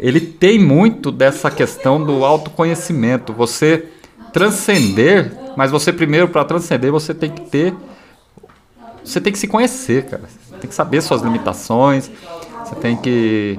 Ele 0.00 0.20
tem 0.20 0.58
muito 0.58 1.12
dessa 1.12 1.50
questão 1.50 2.02
do 2.02 2.24
autoconhecimento, 2.24 3.32
você 3.32 3.86
transcender, 4.32 5.32
mas 5.56 5.70
você 5.70 5.92
primeiro 5.92 6.28
para 6.28 6.44
transcender 6.44 6.90
você 6.90 7.14
tem 7.14 7.30
que 7.30 7.42
ter 7.42 7.74
você 9.04 9.20
tem 9.20 9.32
que 9.32 9.38
se 9.38 9.48
conhecer, 9.48 10.06
cara. 10.06 10.22
Você 10.22 10.56
tem 10.56 10.68
que 10.68 10.74
saber 10.74 11.00
suas 11.00 11.22
limitações. 11.22 12.10
Você 12.64 12.74
tem 12.76 12.96
que. 12.96 13.58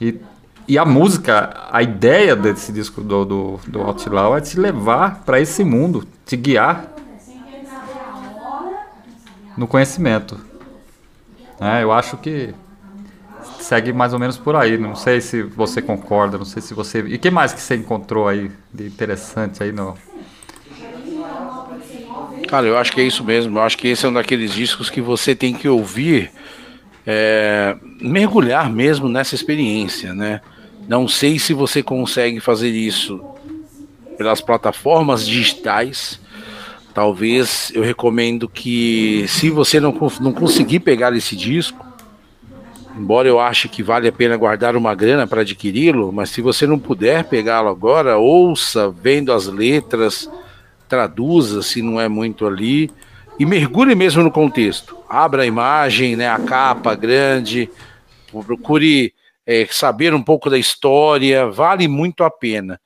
E, 0.00 0.18
e 0.66 0.78
a 0.78 0.84
música, 0.84 1.68
a 1.70 1.82
ideia 1.82 2.34
desse 2.34 2.72
disco 2.72 3.00
do, 3.00 3.24
do, 3.24 3.60
do 3.66 3.82
Outlaw 3.82 4.36
é 4.36 4.40
te 4.40 4.58
levar 4.58 5.22
para 5.24 5.40
esse 5.40 5.62
mundo, 5.64 6.06
te 6.24 6.36
guiar 6.36 6.92
no 9.56 9.66
conhecimento. 9.66 10.40
É, 11.60 11.82
eu 11.82 11.92
acho 11.92 12.16
que 12.16 12.54
segue 13.62 13.92
mais 13.92 14.12
ou 14.12 14.18
menos 14.18 14.36
por 14.36 14.56
aí. 14.56 14.76
Não 14.76 14.94
sei 14.94 15.20
se 15.20 15.42
você 15.42 15.80
concorda, 15.80 16.38
não 16.38 16.44
sei 16.44 16.60
se 16.60 16.74
você. 16.74 17.00
E 17.00 17.18
que 17.18 17.30
mais 17.30 17.52
que 17.52 17.60
você 17.60 17.76
encontrou 17.76 18.28
aí 18.28 18.50
de 18.72 18.86
interessante 18.86 19.62
aí 19.62 19.72
no, 19.72 19.96
Cara, 22.52 22.66
eu 22.66 22.76
acho 22.76 22.92
que 22.92 23.00
é 23.00 23.04
isso 23.04 23.24
mesmo. 23.24 23.56
Eu 23.58 23.62
acho 23.62 23.78
que 23.78 23.88
esse 23.88 24.04
é 24.04 24.08
um 24.10 24.12
daqueles 24.12 24.52
discos 24.52 24.90
que 24.90 25.00
você 25.00 25.34
tem 25.34 25.54
que 25.54 25.66
ouvir, 25.66 26.30
é, 27.06 27.74
mergulhar 27.98 28.70
mesmo 28.70 29.08
nessa 29.08 29.34
experiência, 29.34 30.14
né? 30.14 30.42
Não 30.86 31.08
sei 31.08 31.38
se 31.38 31.54
você 31.54 31.82
consegue 31.82 32.40
fazer 32.40 32.68
isso 32.68 33.24
pelas 34.18 34.42
plataformas 34.42 35.26
digitais. 35.26 36.20
Talvez 36.92 37.72
eu 37.74 37.82
recomendo 37.82 38.46
que, 38.46 39.24
se 39.28 39.48
você 39.48 39.80
não, 39.80 39.96
não 40.20 40.32
conseguir 40.32 40.80
pegar 40.80 41.16
esse 41.16 41.34
disco, 41.34 41.91
embora 42.96 43.28
eu 43.28 43.40
ache 43.40 43.68
que 43.68 43.82
vale 43.82 44.08
a 44.08 44.12
pena 44.12 44.36
guardar 44.36 44.76
uma 44.76 44.94
grana 44.94 45.26
para 45.26 45.42
adquiri-lo, 45.42 46.12
mas 46.12 46.30
se 46.30 46.40
você 46.40 46.66
não 46.66 46.78
puder 46.78 47.24
pegá-lo 47.24 47.68
agora, 47.68 48.18
ouça, 48.18 48.90
vendo 48.90 49.32
as 49.32 49.46
letras, 49.46 50.30
traduza 50.88 51.62
se 51.62 51.82
não 51.82 52.00
é 52.00 52.08
muito 52.08 52.46
ali 52.46 52.90
e 53.38 53.46
mergulhe 53.46 53.94
mesmo 53.94 54.22
no 54.22 54.30
contexto. 54.30 54.96
Abra 55.08 55.42
a 55.42 55.46
imagem, 55.46 56.16
né, 56.16 56.28
a 56.28 56.38
capa 56.38 56.94
grande, 56.94 57.70
procure 58.46 59.12
é, 59.46 59.66
saber 59.70 60.14
um 60.14 60.22
pouco 60.22 60.48
da 60.48 60.58
história, 60.58 61.48
vale 61.48 61.88
muito 61.88 62.24
a 62.24 62.30
pena 62.30 62.80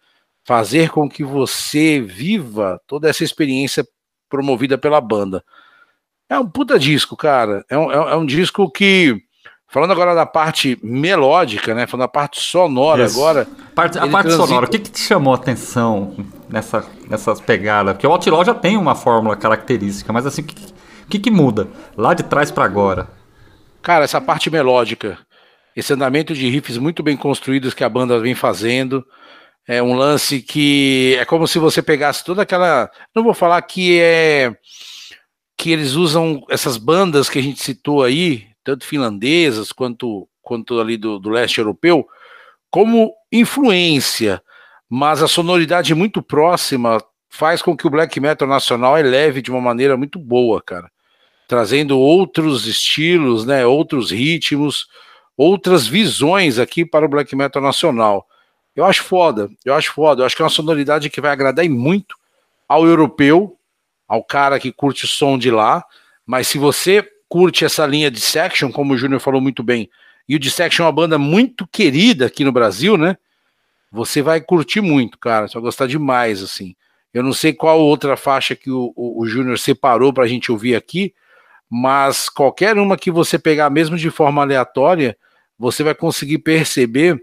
fazer 0.44 0.90
com 0.90 1.08
que 1.08 1.24
você 1.24 2.00
viva 2.00 2.80
toda 2.86 3.10
essa 3.10 3.24
experiência 3.24 3.86
promovida 4.28 4.78
pela 4.78 5.00
banda. 5.00 5.44
É 6.28 6.38
um 6.38 6.48
puta 6.48 6.78
disco, 6.78 7.16
cara. 7.16 7.64
É 7.68 7.76
um, 7.76 7.90
é 7.90 8.16
um 8.16 8.22
é 8.22 8.26
disco 8.26 8.70
que 8.70 9.20
Falando 9.68 9.90
agora 9.90 10.14
da 10.14 10.24
parte 10.24 10.78
melódica, 10.82 11.74
né? 11.74 11.86
Falando 11.86 12.06
da 12.06 12.12
parte 12.12 12.40
sonora 12.40 13.04
Isso. 13.04 13.18
agora. 13.18 13.48
Parte, 13.74 13.98
a 13.98 14.06
parte 14.06 14.28
transita... 14.28 14.46
sonora, 14.46 14.66
o 14.66 14.70
que, 14.70 14.78
que 14.78 14.90
te 14.90 15.00
chamou 15.00 15.34
a 15.34 15.36
atenção 15.36 16.14
nessa, 16.48 16.84
nessas 17.08 17.40
pegadas? 17.40 17.94
Porque 17.94 18.06
o 18.06 18.10
Outlaw 18.10 18.44
já 18.44 18.54
tem 18.54 18.76
uma 18.76 18.94
fórmula 18.94 19.36
característica, 19.36 20.12
mas 20.12 20.24
assim, 20.24 20.42
o 20.42 20.44
que, 20.44 20.54
que, 21.10 21.18
que 21.18 21.30
muda 21.30 21.68
lá 21.96 22.14
de 22.14 22.22
trás 22.22 22.50
para 22.50 22.64
agora? 22.64 23.08
Cara, 23.82 24.04
essa 24.04 24.20
parte 24.20 24.48
melódica, 24.48 25.18
esse 25.74 25.92
andamento 25.92 26.32
de 26.32 26.48
riffs 26.48 26.78
muito 26.78 27.02
bem 27.02 27.16
construídos 27.16 27.74
que 27.74 27.84
a 27.84 27.88
banda 27.88 28.18
vem 28.20 28.34
fazendo. 28.34 29.04
É 29.68 29.82
um 29.82 29.94
lance 29.94 30.40
que 30.40 31.16
é 31.18 31.24
como 31.24 31.46
se 31.48 31.58
você 31.58 31.82
pegasse 31.82 32.24
toda 32.24 32.42
aquela. 32.42 32.88
Não 33.14 33.24
vou 33.24 33.34
falar 33.34 33.60
que 33.62 34.00
é. 34.00 34.52
Que 35.58 35.72
eles 35.72 35.92
usam 35.94 36.40
essas 36.48 36.76
bandas 36.76 37.28
que 37.28 37.38
a 37.38 37.42
gente 37.42 37.60
citou 37.60 38.04
aí, 38.04 38.46
tanto 38.66 38.84
finlandesas 38.84 39.70
quanto, 39.70 40.28
quanto 40.42 40.80
ali 40.80 40.96
do, 40.96 41.20
do 41.20 41.30
leste 41.30 41.58
europeu, 41.58 42.04
como 42.68 43.14
influência, 43.30 44.42
mas 44.90 45.22
a 45.22 45.28
sonoridade 45.28 45.94
muito 45.94 46.20
próxima 46.20 47.00
faz 47.28 47.62
com 47.62 47.76
que 47.76 47.86
o 47.86 47.90
black 47.90 48.18
metal 48.18 48.48
nacional 48.48 48.98
eleve 48.98 49.40
de 49.40 49.52
uma 49.52 49.60
maneira 49.60 49.96
muito 49.96 50.18
boa, 50.18 50.60
cara. 50.60 50.90
Trazendo 51.46 51.96
outros 51.96 52.66
estilos, 52.66 53.46
né, 53.46 53.64
outros 53.64 54.10
ritmos, 54.10 54.88
outras 55.36 55.86
visões 55.86 56.58
aqui 56.58 56.84
para 56.84 57.06
o 57.06 57.08
black 57.08 57.36
metal 57.36 57.62
nacional. 57.62 58.26
Eu 58.74 58.84
acho 58.84 59.04
foda, 59.04 59.48
eu 59.64 59.74
acho 59.74 59.92
foda, 59.92 60.22
eu 60.22 60.26
acho 60.26 60.34
que 60.34 60.42
é 60.42 60.44
uma 60.44 60.50
sonoridade 60.50 61.08
que 61.08 61.20
vai 61.20 61.30
agradar 61.30 61.68
muito 61.68 62.16
ao 62.68 62.84
europeu, 62.84 63.56
ao 64.08 64.24
cara 64.24 64.58
que 64.58 64.72
curte 64.72 65.04
o 65.04 65.08
som 65.08 65.38
de 65.38 65.52
lá, 65.52 65.84
mas 66.26 66.48
se 66.48 66.58
você 66.58 67.08
curte 67.28 67.64
essa 67.64 67.86
linha 67.86 68.10
de 68.10 68.20
Section, 68.20 68.70
como 68.70 68.94
o 68.94 68.98
Júnior 68.98 69.20
falou 69.20 69.40
muito 69.40 69.62
bem, 69.62 69.90
e 70.28 70.34
o 70.34 70.38
Dissection 70.38 70.84
é 70.84 70.86
uma 70.86 70.92
banda 70.92 71.18
muito 71.18 71.66
querida 71.66 72.26
aqui 72.26 72.44
no 72.44 72.52
Brasil, 72.52 72.96
né? 72.96 73.16
Você 73.92 74.22
vai 74.22 74.40
curtir 74.40 74.80
muito, 74.80 75.18
cara. 75.18 75.46
Você 75.46 75.54
vai 75.54 75.62
gostar 75.62 75.86
demais, 75.86 76.42
assim. 76.42 76.74
Eu 77.14 77.22
não 77.22 77.32
sei 77.32 77.52
qual 77.52 77.80
outra 77.80 78.16
faixa 78.16 78.56
que 78.56 78.70
o, 78.70 78.92
o, 78.96 79.22
o 79.22 79.26
Júnior 79.26 79.58
separou 79.58 80.12
pra 80.12 80.26
gente 80.26 80.50
ouvir 80.50 80.74
aqui, 80.74 81.14
mas 81.70 82.28
qualquer 82.28 82.76
uma 82.76 82.96
que 82.96 83.10
você 83.10 83.38
pegar, 83.38 83.70
mesmo 83.70 83.96
de 83.96 84.10
forma 84.10 84.42
aleatória, 84.42 85.16
você 85.58 85.82
vai 85.82 85.94
conseguir 85.94 86.38
perceber 86.38 87.22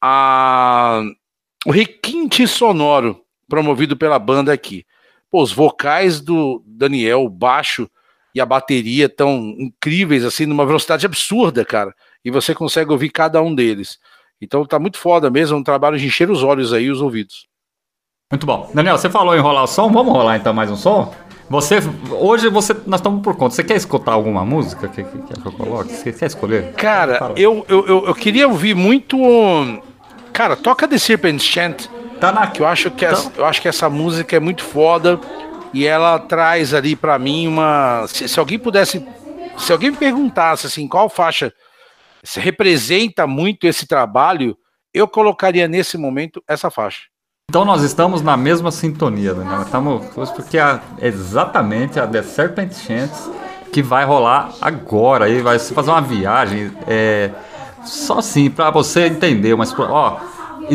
a, 0.00 1.02
o 1.64 1.70
requinte 1.70 2.46
sonoro 2.46 3.24
promovido 3.48 3.96
pela 3.96 4.18
banda 4.18 4.52
aqui. 4.52 4.84
Pô, 5.30 5.42
os 5.42 5.52
vocais 5.52 6.20
do 6.20 6.62
Daniel, 6.66 7.22
o 7.22 7.30
baixo, 7.30 7.88
e 8.34 8.40
a 8.40 8.46
bateria 8.46 9.08
tão 9.08 9.54
incríveis, 9.58 10.24
assim, 10.24 10.46
numa 10.46 10.64
velocidade 10.64 11.04
absurda, 11.04 11.64
cara. 11.64 11.94
E 12.24 12.30
você 12.30 12.54
consegue 12.54 12.90
ouvir 12.90 13.10
cada 13.10 13.42
um 13.42 13.54
deles. 13.54 13.98
Então 14.40 14.64
tá 14.64 14.78
muito 14.78 14.98
foda 14.98 15.30
mesmo, 15.30 15.58
um 15.58 15.62
trabalho 15.62 15.98
de 15.98 16.06
encher 16.06 16.30
os 16.30 16.42
olhos 16.42 16.72
aí, 16.72 16.90
os 16.90 17.00
ouvidos. 17.00 17.46
Muito 18.30 18.46
bom. 18.46 18.70
Daniel, 18.74 18.96
você 18.96 19.10
falou 19.10 19.36
em 19.36 19.40
rolar 19.40 19.64
o 19.64 19.66
som, 19.66 19.90
vamos 19.90 20.12
rolar 20.12 20.36
então 20.36 20.54
mais 20.54 20.70
um 20.70 20.76
som? 20.76 21.14
Você, 21.50 21.80
hoje 22.10 22.48
você, 22.48 22.74
nós 22.86 23.00
estamos 23.00 23.22
por 23.22 23.36
conta. 23.36 23.54
Você 23.54 23.62
quer 23.62 23.76
escutar 23.76 24.12
alguma 24.12 24.42
música 24.42 24.88
que, 24.88 25.04
que, 25.04 25.18
que 25.18 25.46
eu 25.46 25.52
coloque? 25.52 25.92
Você 25.92 26.10
quer 26.10 26.26
escolher? 26.26 26.72
Cara, 26.72 27.32
eu, 27.36 27.64
eu, 27.68 27.86
eu, 27.86 28.06
eu, 28.06 28.14
queria 28.14 28.48
ouvir 28.48 28.74
muito. 28.74 29.18
Cara, 30.32 30.56
toca 30.56 30.88
The 30.88 30.96
Serpent 30.96 31.42
Chant. 31.42 31.88
Tá 32.18 32.32
na... 32.32 32.46
que 32.46 32.62
eu 32.62 32.66
acho 32.66 32.90
que, 32.92 33.04
essa, 33.04 33.30
eu 33.36 33.44
acho 33.44 33.60
que 33.60 33.68
essa 33.68 33.90
música 33.90 34.34
é 34.34 34.40
muito 34.40 34.64
foda 34.64 35.20
e 35.72 35.86
ela 35.86 36.18
traz 36.18 36.74
ali 36.74 36.94
para 36.94 37.18
mim 37.18 37.46
uma. 37.46 38.06
Se, 38.08 38.28
se, 38.28 38.38
alguém 38.38 38.58
pudesse. 38.58 39.06
Se 39.56 39.72
alguém 39.72 39.90
me 39.90 39.96
perguntasse 39.96 40.66
assim, 40.66 40.88
qual 40.88 41.08
faixa 41.08 41.52
se 42.22 42.40
representa 42.40 43.26
muito 43.26 43.66
esse 43.66 43.86
trabalho, 43.86 44.56
eu 44.94 45.08
colocaria 45.08 45.66
nesse 45.66 45.98
momento 45.98 46.42
essa 46.48 46.70
faixa. 46.70 47.02
Então 47.50 47.64
nós 47.64 47.82
estamos 47.82 48.22
na 48.22 48.36
mesma 48.36 48.70
sintonia, 48.70 49.34
Daniel. 49.34 49.62
Estamos 49.62 50.30
porque 50.30 50.58
é 50.58 50.80
exatamente 51.00 52.00
a 52.00 52.06
The 52.06 52.22
Serpent 52.22 52.72
Chance 52.72 53.30
que 53.72 53.82
vai 53.82 54.04
rolar 54.04 54.52
agora. 54.60 55.26
Aí 55.26 55.40
vai 55.40 55.58
fazer 55.58 55.90
uma 55.90 56.00
viagem. 56.00 56.70
É, 56.86 57.30
só 57.84 58.18
assim, 58.18 58.48
para 58.48 58.70
você 58.70 59.06
entender, 59.06 59.54
mas 59.56 59.74
ó, 59.78 60.20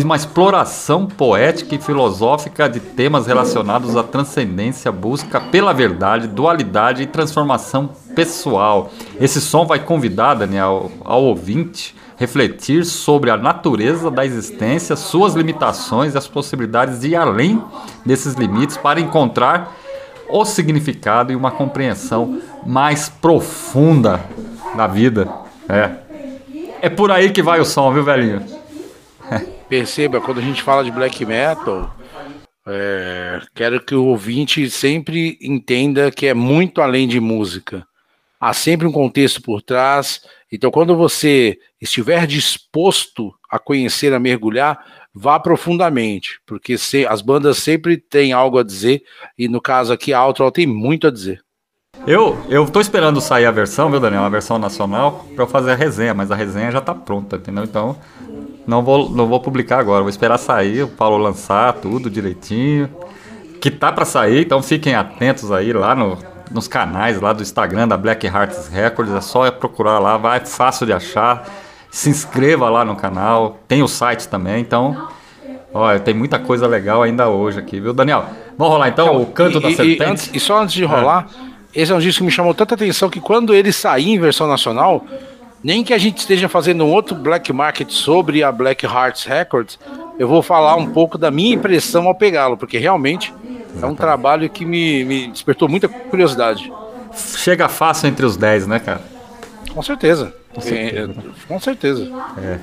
uma 0.03 0.15
exploração 0.15 1.05
poética 1.07 1.75
e 1.75 1.79
filosófica 1.79 2.69
de 2.69 2.79
temas 2.79 3.25
relacionados 3.25 3.95
à 3.95 4.03
transcendência, 4.03 4.91
busca 4.91 5.39
pela 5.39 5.73
verdade, 5.73 6.27
dualidade 6.27 7.03
e 7.03 7.07
transformação 7.07 7.89
pessoal. 8.15 8.91
Esse 9.19 9.41
som 9.41 9.65
vai 9.65 9.79
convidar, 9.79 10.35
Daniel, 10.35 10.91
ao 11.03 11.23
ouvinte 11.23 11.95
refletir 12.17 12.83
sobre 12.83 13.29
a 13.29 13.37
natureza 13.37 14.09
da 14.09 14.25
existência, 14.25 14.95
suas 14.95 15.35
limitações 15.35 16.15
e 16.15 16.17
as 16.17 16.27
possibilidades 16.27 16.99
de 16.99 17.09
ir 17.09 17.15
além 17.15 17.63
desses 18.05 18.33
limites 18.33 18.75
para 18.75 18.99
encontrar 18.99 19.75
o 20.29 20.43
significado 20.43 21.31
e 21.31 21.35
uma 21.35 21.51
compreensão 21.51 22.41
mais 22.65 23.07
profunda 23.07 24.19
da 24.75 24.87
vida. 24.87 25.29
É. 25.69 25.91
É 26.81 26.89
por 26.89 27.11
aí 27.11 27.31
que 27.31 27.41
vai 27.41 27.59
o 27.59 27.65
som, 27.65 27.93
viu, 27.93 28.03
velhinho? 28.03 28.43
Perceba, 29.69 30.21
quando 30.21 30.39
a 30.39 30.43
gente 30.43 30.61
fala 30.61 30.83
de 30.83 30.91
black 30.91 31.25
metal, 31.25 31.95
é, 32.65 33.39
quero 33.55 33.79
que 33.83 33.95
o 33.95 34.05
ouvinte 34.05 34.69
sempre 34.69 35.37
entenda 35.41 36.11
que 36.11 36.27
é 36.27 36.33
muito 36.33 36.81
além 36.81 37.07
de 37.07 37.19
música. 37.19 37.85
Há 38.39 38.53
sempre 38.53 38.85
um 38.85 38.91
contexto 38.91 39.41
por 39.41 39.61
trás. 39.61 40.21
Então, 40.51 40.69
quando 40.69 40.95
você 40.95 41.57
estiver 41.81 42.27
disposto 42.27 43.33
a 43.49 43.57
conhecer, 43.57 44.13
a 44.13 44.19
mergulhar, 44.19 44.79
vá 45.13 45.39
profundamente, 45.39 46.39
porque 46.45 46.77
se, 46.77 47.05
as 47.07 47.21
bandas 47.21 47.57
sempre 47.57 47.97
têm 47.97 48.33
algo 48.33 48.59
a 48.59 48.63
dizer, 48.63 49.01
e 49.37 49.47
no 49.47 49.59
caso 49.59 49.91
aqui 49.91 50.13
a 50.13 50.19
Outlaw 50.19 50.51
tem 50.51 50.67
muito 50.67 51.07
a 51.07 51.11
dizer. 51.11 51.41
Eu, 52.05 52.37
eu 52.47 52.69
esperando 52.79 53.19
sair 53.19 53.45
a 53.45 53.51
versão, 53.51 53.89
viu, 53.89 53.99
Daniel? 53.99 54.23
A 54.23 54.29
versão 54.29 54.59
nacional, 54.59 55.25
para 55.35 55.47
fazer 55.47 55.71
a 55.71 55.75
resenha, 55.75 56.13
mas 56.13 56.29
a 56.29 56.35
resenha 56.35 56.71
já 56.71 56.79
tá 56.79 56.93
pronta, 56.93 57.37
entendeu? 57.37 57.63
Então, 57.63 57.97
não 58.67 58.83
vou, 58.83 59.09
não 59.09 59.27
vou 59.27 59.39
publicar 59.39 59.79
agora, 59.79 60.01
vou 60.01 60.09
esperar 60.09 60.37
sair, 60.37 60.83
o 60.83 60.87
Paulo 60.87 61.17
lançar 61.17 61.73
tudo 61.73 62.09
direitinho. 62.09 62.89
Que 63.61 63.71
tá 63.71 63.91
para 63.91 64.05
sair, 64.05 64.41
então 64.41 64.61
fiquem 64.61 64.93
atentos 64.93 65.51
aí 65.51 65.73
lá 65.73 65.95
no, 65.95 66.17
nos 66.51 66.67
canais 66.67 67.19
lá 67.19 67.33
do 67.33 67.41
Instagram 67.41 67.87
da 67.87 67.97
Black 67.97 68.27
Hearts 68.27 68.67
Records, 68.67 69.13
é 69.13 69.21
só 69.21 69.49
procurar 69.49 69.97
lá, 69.97 70.17
vai 70.17 70.41
fácil 70.45 70.85
de 70.85 70.93
achar. 70.93 71.47
Se 71.89 72.09
inscreva 72.09 72.69
lá 72.69 72.85
no 72.85 72.95
canal, 72.95 73.57
tem 73.67 73.81
o 73.81 73.87
site 73.87 74.27
também, 74.27 74.61
então 74.61 75.07
Olha, 75.73 75.99
tem 75.99 76.13
muita 76.13 76.39
coisa 76.39 76.65
legal 76.65 77.03
ainda 77.03 77.29
hoje 77.29 77.59
aqui, 77.59 77.79
viu, 77.79 77.93
Daniel? 77.93 78.25
Vamos 78.57 78.73
rolar 78.73 78.87
então, 78.89 79.07
então 79.07 79.21
o 79.21 79.25
canto 79.27 79.57
e, 79.59 79.61
da 79.61 79.71
serpente? 79.71 80.01
E, 80.01 80.03
antes, 80.03 80.31
e 80.33 80.39
só 80.39 80.61
antes 80.61 80.73
de 80.73 80.83
rolar, 80.83 81.27
é. 81.75 81.81
esse 81.81 81.91
é 81.91 81.95
um 81.95 81.99
disco 81.99 82.19
que 82.19 82.25
me 82.25 82.31
chamou 82.31 82.53
tanta 82.53 82.75
atenção 82.75 83.09
que 83.09 83.19
quando 83.19 83.53
ele 83.53 83.71
sair 83.71 84.09
em 84.09 84.19
versão 84.19 84.47
nacional, 84.47 85.05
nem 85.63 85.83
que 85.83 85.93
a 85.93 85.97
gente 85.97 86.19
esteja 86.19 86.47
fazendo 86.47 86.83
um 86.83 86.91
outro 86.91 87.15
Black 87.15 87.51
Market 87.51 87.89
sobre 87.91 88.43
a 88.43 88.51
Black 88.51 88.85
Hearts 88.85 89.25
Records, 89.25 89.79
eu 90.19 90.27
vou 90.27 90.41
falar 90.41 90.75
um 90.75 90.87
pouco 90.87 91.17
da 91.17 91.31
minha 91.31 91.55
impressão 91.55 92.07
ao 92.07 92.15
pegá-lo, 92.15 92.57
porque 92.57 92.77
realmente 92.77 93.33
é 93.81 93.85
um 93.85 93.95
trabalho 93.95 94.49
que 94.49 94.65
me, 94.65 95.03
me 95.03 95.27
despertou 95.27 95.67
muita 95.67 95.87
curiosidade. 95.87 96.71
Chega 97.37 97.67
fácil 97.67 98.07
entre 98.07 98.25
os 98.25 98.37
10, 98.37 98.67
né, 98.67 98.79
cara? 98.79 99.01
Com 99.73 99.81
certeza. 99.81 100.33
Com 100.53 100.61
certeza. 100.61 101.11
É, 101.11 101.47
com 101.47 101.59
certeza. 101.59 102.11
É. 102.37 102.59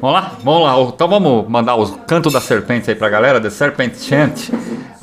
Vamos 0.00 0.14
lá? 0.14 0.36
Vamos 0.42 0.62
lá. 0.62 0.92
Então 0.94 1.08
vamos 1.08 1.48
mandar 1.48 1.74
o 1.74 1.98
canto 1.98 2.30
da 2.30 2.40
serpente 2.40 2.90
aí 2.90 2.96
pra 2.96 3.08
galera, 3.08 3.40
The 3.40 3.50
Serpent 3.50 3.94
Chant, 3.96 4.50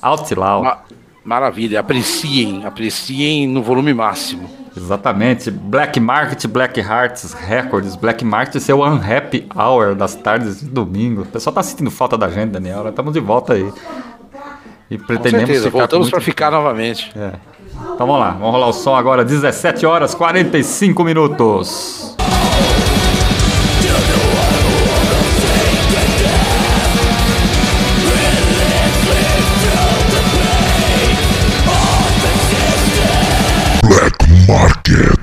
Outlaw. 0.01 0.63
Ma 0.63 0.79
maravilha, 1.23 1.79
apreciem, 1.79 2.65
apreciem 2.65 3.47
no 3.47 3.61
volume 3.61 3.93
máximo. 3.93 4.49
Exatamente. 4.75 5.51
Black 5.51 5.99
Market, 5.99 6.47
Black 6.47 6.79
Hearts 6.79 7.33
Records. 7.33 7.95
Black 7.95 8.25
Market 8.25 8.67
é 8.67 8.73
o 8.73 8.83
Unhappy 8.83 9.47
Hour 9.55 9.95
das 9.95 10.15
tardes 10.15 10.61
de 10.61 10.65
domingo. 10.65 11.21
O 11.21 11.25
pessoal 11.25 11.53
tá 11.53 11.61
sentindo 11.61 11.91
falta 11.91 12.17
da 12.17 12.27
gente, 12.29 12.51
Daniel. 12.51 12.87
Estamos 12.89 13.13
de 13.13 13.19
volta 13.19 13.53
aí. 13.53 13.71
E 14.89 14.97
pretendemos 14.97 15.47
Com 15.47 15.53
certeza, 15.53 15.69
voltamos 15.69 16.09
para 16.09 16.21
ficar 16.21 16.51
novamente. 16.51 17.11
É. 17.15 17.33
Então 17.93 18.07
vamos 18.07 18.19
lá, 18.19 18.31
vamos 18.31 18.51
rolar 18.51 18.67
o 18.67 18.73
som 18.73 18.95
agora, 18.95 19.25
17 19.25 19.85
horas 19.85 20.13
45 20.13 21.03
minutos. 21.03 22.15
Market. 34.47 35.22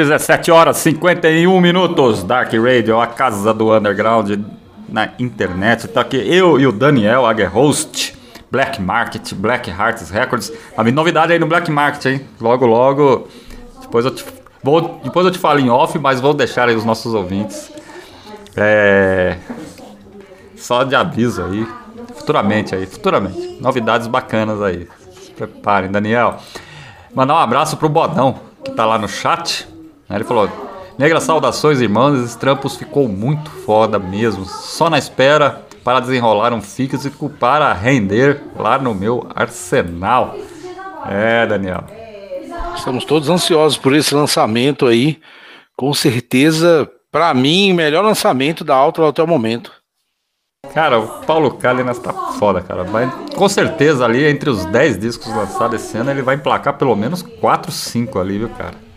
17 0.00 0.50
horas 0.50 0.78
51 0.78 1.60
minutos. 1.60 2.22
Dark 2.22 2.50
Radio, 2.54 2.98
a 2.98 3.06
casa 3.06 3.52
do 3.52 3.76
underground 3.76 4.30
na 4.88 5.10
internet. 5.18 5.86
Tá 5.88 6.00
aqui 6.00 6.16
eu 6.16 6.58
e 6.58 6.66
o 6.66 6.72
Daniel 6.72 7.26
Agerhost. 7.26 8.18
Black 8.50 8.80
Market, 8.80 9.34
Black 9.34 9.70
Hearts 9.70 10.08
Records. 10.08 10.50
A 10.74 10.82
minha 10.82 10.94
novidade 10.94 11.34
aí 11.34 11.38
no 11.38 11.46
Black 11.46 11.70
Market, 11.70 12.06
hein? 12.06 12.26
Logo, 12.40 12.64
logo. 12.64 13.28
Depois 13.82 14.06
eu 14.06 14.10
te, 14.10 14.24
vou, 14.62 15.00
depois 15.04 15.26
eu 15.26 15.32
te 15.32 15.38
falo 15.38 15.60
em 15.60 15.68
off, 15.68 15.98
mas 15.98 16.18
vou 16.18 16.32
deixar 16.32 16.66
aí 16.66 16.74
os 16.74 16.84
nossos 16.84 17.12
ouvintes. 17.12 17.70
É. 18.56 19.36
Só 20.56 20.82
de 20.82 20.94
aviso 20.94 21.44
aí. 21.44 21.68
Futuramente 22.14 22.74
aí, 22.74 22.86
futuramente. 22.86 23.58
Novidades 23.60 24.06
bacanas 24.06 24.62
aí. 24.62 24.88
Se 25.12 25.30
preparem, 25.32 25.90
Daniel. 25.90 26.38
Mandar 27.14 27.34
um 27.34 27.38
abraço 27.38 27.76
pro 27.76 27.88
Bodão, 27.88 28.40
que 28.64 28.70
tá 28.70 28.86
lá 28.86 28.98
no 28.98 29.06
chat. 29.06 29.68
Ele 30.10 30.24
falou: 30.24 30.48
Negra, 30.98 31.20
saudações, 31.20 31.80
irmãos. 31.80 32.22
Esse 32.22 32.38
trampos 32.38 32.76
ficou 32.76 33.08
muito 33.08 33.50
foda 33.50 33.98
mesmo. 33.98 34.44
Só 34.44 34.90
na 34.90 34.98
espera 34.98 35.64
para 35.82 36.00
desenrolar 36.00 36.52
um 36.52 36.60
físico 36.60 37.30
para 37.30 37.72
render 37.72 38.42
lá 38.54 38.78
no 38.78 38.94
meu 38.94 39.26
arsenal. 39.34 40.36
É, 41.08 41.46
Daniel. 41.46 41.84
Estamos 42.76 43.04
todos 43.04 43.30
ansiosos 43.30 43.78
por 43.78 43.94
esse 43.94 44.14
lançamento 44.14 44.86
aí. 44.86 45.18
Com 45.76 45.94
certeza, 45.94 46.90
para 47.10 47.32
mim, 47.32 47.72
melhor 47.72 48.04
lançamento 48.04 48.62
da 48.62 48.74
Alto 48.74 49.02
até 49.02 49.22
o 49.22 49.26
momento. 49.26 49.72
Cara, 50.74 51.00
o 51.00 51.24
Paulo 51.24 51.54
Calinas 51.54 51.98
tá 51.98 52.12
foda, 52.12 52.60
cara. 52.60 52.84
Vai, 52.84 53.10
com 53.34 53.48
certeza 53.48 54.04
ali, 54.04 54.24
entre 54.26 54.50
os 54.50 54.66
10 54.66 54.98
discos 54.98 55.34
lançados 55.34 55.82
esse 55.82 55.96
ano, 55.96 56.10
ele 56.10 56.20
vai 56.20 56.34
emplacar 56.36 56.76
pelo 56.76 56.94
menos 56.94 57.22
4, 57.22 57.72
5 57.72 58.18
ali, 58.18 58.38
viu, 58.38 58.50
cara? 58.50 58.89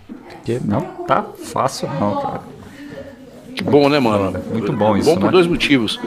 Porque 0.43 0.59
não 0.61 0.81
tá 1.05 1.23
fácil 1.23 1.87
não, 1.87 2.21
cara. 2.21 2.41
Que 3.55 3.63
bom, 3.63 3.87
né, 3.87 3.97
mano? 3.97 4.43
Muito 4.51 4.73
bom 4.73 4.97
isso, 4.97 5.09
Bom 5.09 5.15
por 5.15 5.27
né? 5.27 5.31
dois 5.31 5.47
motivos. 5.47 5.97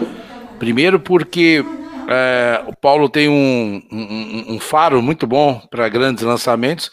Primeiro 0.58 1.00
porque 1.00 1.64
é, 2.06 2.62
o 2.66 2.76
Paulo 2.76 3.08
tem 3.08 3.30
um, 3.30 3.82
um, 3.90 4.54
um 4.54 4.60
faro 4.60 5.00
muito 5.00 5.26
bom 5.26 5.58
para 5.70 5.88
grandes 5.88 6.22
lançamentos. 6.22 6.90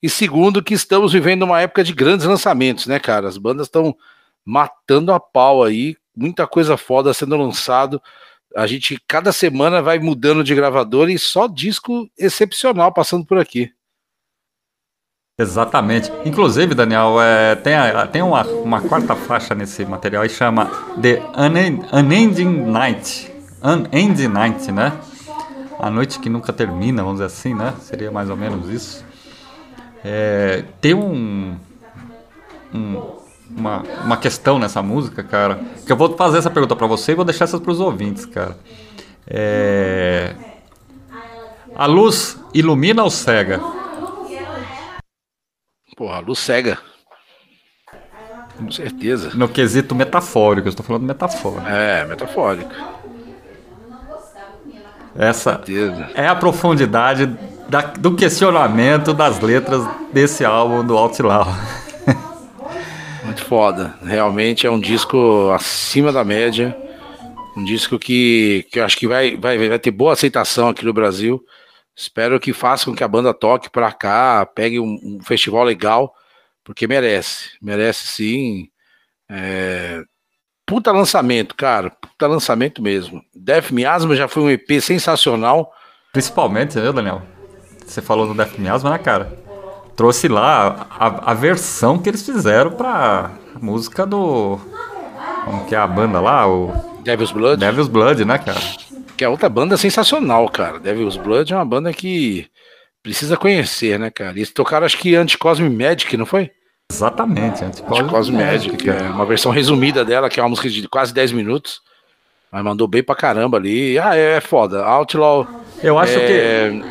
E 0.00 0.08
segundo 0.08 0.62
que 0.62 0.72
estamos 0.72 1.12
vivendo 1.12 1.42
uma 1.42 1.60
época 1.60 1.82
de 1.82 1.92
grandes 1.92 2.26
lançamentos, 2.26 2.86
né, 2.86 3.00
cara? 3.00 3.26
As 3.26 3.38
bandas 3.38 3.66
estão 3.66 3.96
matando 4.44 5.12
a 5.12 5.18
pau 5.18 5.64
aí, 5.64 5.96
muita 6.16 6.46
coisa 6.46 6.76
foda 6.76 7.12
sendo 7.12 7.36
lançado. 7.36 8.00
A 8.54 8.68
gente 8.68 9.02
cada 9.08 9.32
semana 9.32 9.82
vai 9.82 9.98
mudando 9.98 10.44
de 10.44 10.54
gravador 10.54 11.10
e 11.10 11.18
só 11.18 11.48
disco 11.48 12.08
excepcional 12.16 12.92
passando 12.92 13.26
por 13.26 13.38
aqui. 13.38 13.72
Exatamente. 15.36 16.12
Inclusive, 16.24 16.76
Daniel, 16.76 17.20
é, 17.20 17.56
tem, 17.56 17.74
a- 17.74 18.06
tem 18.06 18.22
uma, 18.22 18.44
uma 18.46 18.80
quarta 18.80 19.16
faixa 19.16 19.52
nesse 19.52 19.84
material 19.84 20.24
e 20.24 20.28
chama 20.28 20.66
The 21.00 21.20
Unen- 21.36 21.82
Unending 21.92 22.62
Night. 22.70 23.32
Unending 23.60 24.28
Night, 24.28 24.70
né? 24.70 24.92
A 25.80 25.90
noite 25.90 26.20
que 26.20 26.30
nunca 26.30 26.52
termina, 26.52 27.02
vamos 27.02 27.18
dizer 27.18 27.26
assim, 27.26 27.52
né? 27.52 27.74
Seria 27.80 28.12
mais 28.12 28.30
ou 28.30 28.36
menos 28.36 28.68
isso. 28.68 29.04
É, 30.04 30.62
tem 30.80 30.94
um, 30.94 31.56
um- 32.72 33.02
uma, 33.50 33.82
uma 34.04 34.16
questão 34.16 34.56
nessa 34.60 34.82
música, 34.82 35.24
cara, 35.24 35.58
que 35.84 35.90
eu 35.90 35.96
vou 35.96 36.16
fazer 36.16 36.38
essa 36.38 36.50
pergunta 36.50 36.76
pra 36.76 36.86
você 36.86 37.10
e 37.10 37.14
vou 37.16 37.24
deixar 37.24 37.44
essas 37.46 37.58
pros 37.58 37.80
ouvintes, 37.80 38.24
cara. 38.24 38.56
É, 39.26 40.32
a 41.74 41.86
luz 41.86 42.38
ilumina 42.52 43.02
ou 43.02 43.10
cega? 43.10 43.60
Porra, 45.96 46.18
luz 46.20 46.38
cega. 46.38 46.78
Com 48.56 48.70
certeza. 48.70 49.30
No 49.34 49.48
quesito 49.48 49.94
metafórico, 49.94 50.68
eu 50.68 50.70
estou 50.70 50.84
falando 50.84 51.02
metafórico. 51.04 51.66
É, 51.68 52.04
metafórico. 52.06 52.70
Essa 55.16 55.60
é 56.14 56.26
a 56.26 56.34
profundidade 56.34 57.26
da- 57.68 57.82
do 57.82 58.16
questionamento 58.16 59.12
das 59.14 59.38
letras 59.40 59.82
desse 60.12 60.44
álbum 60.44 60.84
do 60.84 60.96
Outlaw. 60.98 61.46
Muito 63.24 63.44
foda. 63.44 63.94
Realmente 64.04 64.66
é 64.66 64.70
um 64.70 64.78
disco 64.80 65.50
acima 65.54 66.12
da 66.12 66.24
média. 66.24 66.76
Um 67.56 67.64
disco 67.64 67.98
que, 67.98 68.66
que 68.72 68.80
eu 68.80 68.84
acho 68.84 68.96
que 68.96 69.06
vai, 69.06 69.36
vai, 69.36 69.68
vai 69.68 69.78
ter 69.78 69.92
boa 69.92 70.12
aceitação 70.12 70.68
aqui 70.68 70.84
no 70.84 70.92
Brasil. 70.92 71.40
Espero 71.96 72.40
que 72.40 72.52
faça 72.52 72.86
com 72.86 72.94
que 72.94 73.04
a 73.04 73.08
banda 73.08 73.32
toque 73.32 73.70
pra 73.70 73.92
cá, 73.92 74.44
pegue 74.46 74.80
um, 74.80 74.98
um 75.02 75.20
festival 75.22 75.64
legal, 75.64 76.14
porque 76.64 76.86
merece. 76.86 77.50
Merece 77.62 78.06
sim. 78.06 78.68
É, 79.28 80.02
Puta 80.66 80.90
lançamento, 80.92 81.54
cara. 81.54 81.90
Puta 81.90 82.26
lançamento 82.26 82.80
mesmo. 82.80 83.22
Death 83.34 83.70
Miasma 83.70 84.16
já 84.16 84.26
foi 84.26 84.42
um 84.42 84.50
EP 84.50 84.80
sensacional. 84.80 85.70
Principalmente, 86.12 86.78
né, 86.78 86.90
Daniel? 86.90 87.22
Você 87.84 88.00
falou 88.00 88.26
do 88.26 88.34
Death 88.34 88.58
Miasma, 88.58 88.90
né, 88.90 88.98
cara? 88.98 89.30
Trouxe 89.94 90.26
lá 90.26 90.88
a, 90.90 91.32
a 91.32 91.34
versão 91.34 91.98
que 91.98 92.08
eles 92.08 92.24
fizeram 92.24 92.72
pra 92.72 93.32
música 93.60 94.06
do. 94.06 94.58
Como 95.44 95.66
que 95.66 95.74
é 95.74 95.78
a 95.78 95.86
banda 95.86 96.18
lá? 96.18 96.48
O 96.48 96.72
Devil's 97.02 97.30
Blood. 97.30 97.60
Devil's 97.60 97.88
Blood, 97.88 98.24
né, 98.24 98.38
cara? 98.38 98.60
Que 99.16 99.24
é 99.24 99.28
outra 99.28 99.48
banda 99.48 99.76
sensacional, 99.76 100.48
cara. 100.48 100.78
Devil's 100.80 101.16
Blood 101.16 101.52
é 101.52 101.56
uma 101.56 101.64
banda 101.64 101.92
que 101.92 102.46
precisa 103.02 103.36
conhecer, 103.36 103.98
né, 103.98 104.10
cara? 104.10 104.32
Eles 104.32 104.50
tocaram, 104.52 104.84
acho 104.86 104.98
que 104.98 105.14
Anticosme 105.14 105.68
Magic, 105.70 106.16
não 106.16 106.26
foi? 106.26 106.50
Exatamente, 106.90 107.64
Anticosme 107.64 108.02
Anticosme 108.04 108.36
Magic, 108.36 108.76
que 108.76 108.90
é 108.90 109.00
uma 109.02 109.24
versão 109.24 109.52
resumida 109.52 110.04
dela, 110.04 110.28
que 110.28 110.40
é 110.40 110.42
uma 110.42 110.48
música 110.48 110.68
de 110.68 110.88
quase 110.88 111.14
10 111.14 111.32
minutos. 111.32 111.80
Mas 112.50 112.62
mandou 112.62 112.86
bem 112.86 113.02
pra 113.02 113.14
caramba 113.16 113.56
ali. 113.56 113.98
Ah, 113.98 114.16
é, 114.16 114.36
é 114.36 114.40
foda. 114.40 114.84
Outlaw. 114.84 115.46
Eu 115.82 115.98
acho 115.98 116.14
que. 116.14 116.32
é, 116.32 116.82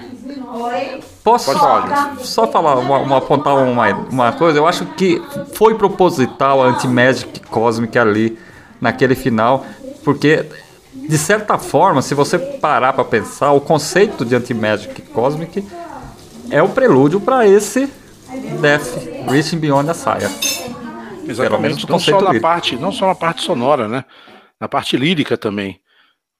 Posso 1.23 1.45
Pode 1.45 1.59
falar, 1.59 2.17
só 2.19 2.47
falar, 2.47 2.75
uma, 2.75 2.97
uma- 2.99 3.17
apontar 3.17 3.55
uma, 3.55 3.87
uma 4.09 4.31
coisa? 4.33 4.59
Eu 4.59 4.67
acho 4.67 4.85
que 4.97 5.21
foi 5.53 5.75
proposital 5.75 6.61
a 6.61 6.67
Anti-Magic 6.67 7.39
Cosmic 7.47 7.97
ali, 7.97 8.37
naquele 8.81 9.15
final, 9.15 9.65
porque, 10.03 10.45
de 10.95 11.17
certa 11.17 11.57
forma, 11.57 12.01
se 12.01 12.13
você 12.13 12.37
parar 12.39 12.93
para 12.93 13.03
pensar, 13.03 13.51
o 13.51 13.61
conceito 13.61 14.23
de 14.23 14.35
Anti-Magic 14.35 15.01
Cosmic 15.03 15.63
é 16.49 16.61
o 16.61 16.69
prelúdio 16.69 17.19
para 17.19 17.47
esse 17.47 17.89
Death 18.61 19.27
Reaching 19.29 19.59
Beyond 19.59 19.87
the 19.87 19.93
Saia. 19.93 20.29
Exatamente. 21.27 21.87
Não 21.89 21.99
só, 21.99 22.11
na 22.21 22.39
parte, 22.41 22.75
não 22.75 22.91
só 22.91 23.07
na 23.07 23.15
parte 23.15 23.41
sonora, 23.41 23.87
né? 23.87 24.05
Na 24.59 24.67
parte 24.67 24.97
lírica 24.97 25.37
também. 25.37 25.79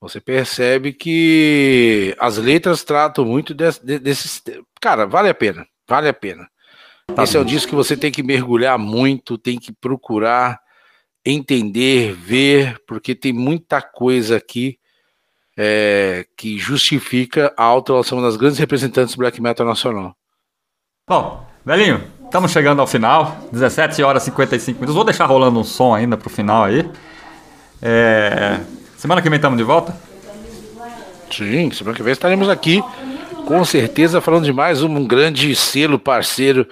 Você 0.01 0.19
percebe 0.19 0.91
que 0.91 2.15
as 2.19 2.37
letras 2.37 2.83
tratam 2.83 3.23
muito 3.23 3.53
des- 3.53 3.79
de- 3.79 3.99
desses. 3.99 4.41
Cara, 4.81 5.05
vale 5.05 5.29
a 5.29 5.33
pena. 5.33 5.65
Vale 5.87 6.09
a 6.09 6.13
pena. 6.13 6.47
Esse 7.21 7.37
é 7.37 7.39
um 7.39 7.45
disco 7.45 7.69
que 7.69 7.75
você 7.75 7.95
tem 7.95 8.11
que 8.11 8.21
mergulhar 8.23 8.77
muito, 8.77 9.37
tem 9.37 9.57
que 9.57 9.71
procurar 9.71 10.59
entender, 11.26 12.13
ver, 12.13 12.78
porque 12.88 13.15
tem 13.15 13.32
muita 13.32 13.82
coisa 13.82 14.38
aqui 14.38 14.78
é, 15.57 16.26
que 16.38 16.57
justifica 16.57 17.53
a 17.57 17.74
ser 18.03 18.15
uma 18.15 18.24
das 18.24 18.36
grandes 18.36 18.59
representantes 18.59 19.15
do 19.15 19.19
black 19.19 19.41
metal 19.41 19.65
nacional. 19.65 20.15
Bom, 21.07 21.45
velhinho, 21.65 22.03
estamos 22.26 22.51
chegando 22.51 22.80
ao 22.80 22.88
final. 22.88 23.38
17 23.51 24.01
horas 24.03 24.24
e 24.24 24.26
55 24.26 24.80
minutos. 24.80 24.95
Vou 24.95 25.03
deixar 25.03 25.26
rolando 25.26 25.59
um 25.59 25.63
som 25.63 25.93
ainda 25.93 26.17
pro 26.17 26.30
final 26.30 26.63
aí. 26.63 26.89
É, 27.82 28.59
Semana 29.03 29.21
que 29.21 29.30
vem 29.30 29.36
estamos 29.36 29.57
de 29.57 29.65
volta? 29.65 29.93
Sim, 31.30 31.69
semana 31.71 31.93
que 31.93 32.01
vem 32.01 32.13
estaremos 32.13 32.47
aqui, 32.47 32.82
com 33.45 33.65
certeza, 33.65 34.21
falando 34.21 34.45
de 34.45 34.53
mais 34.53 34.82
um 34.82 35.05
grande 35.05 35.53
selo 35.57 35.99
parceiro 35.99 36.65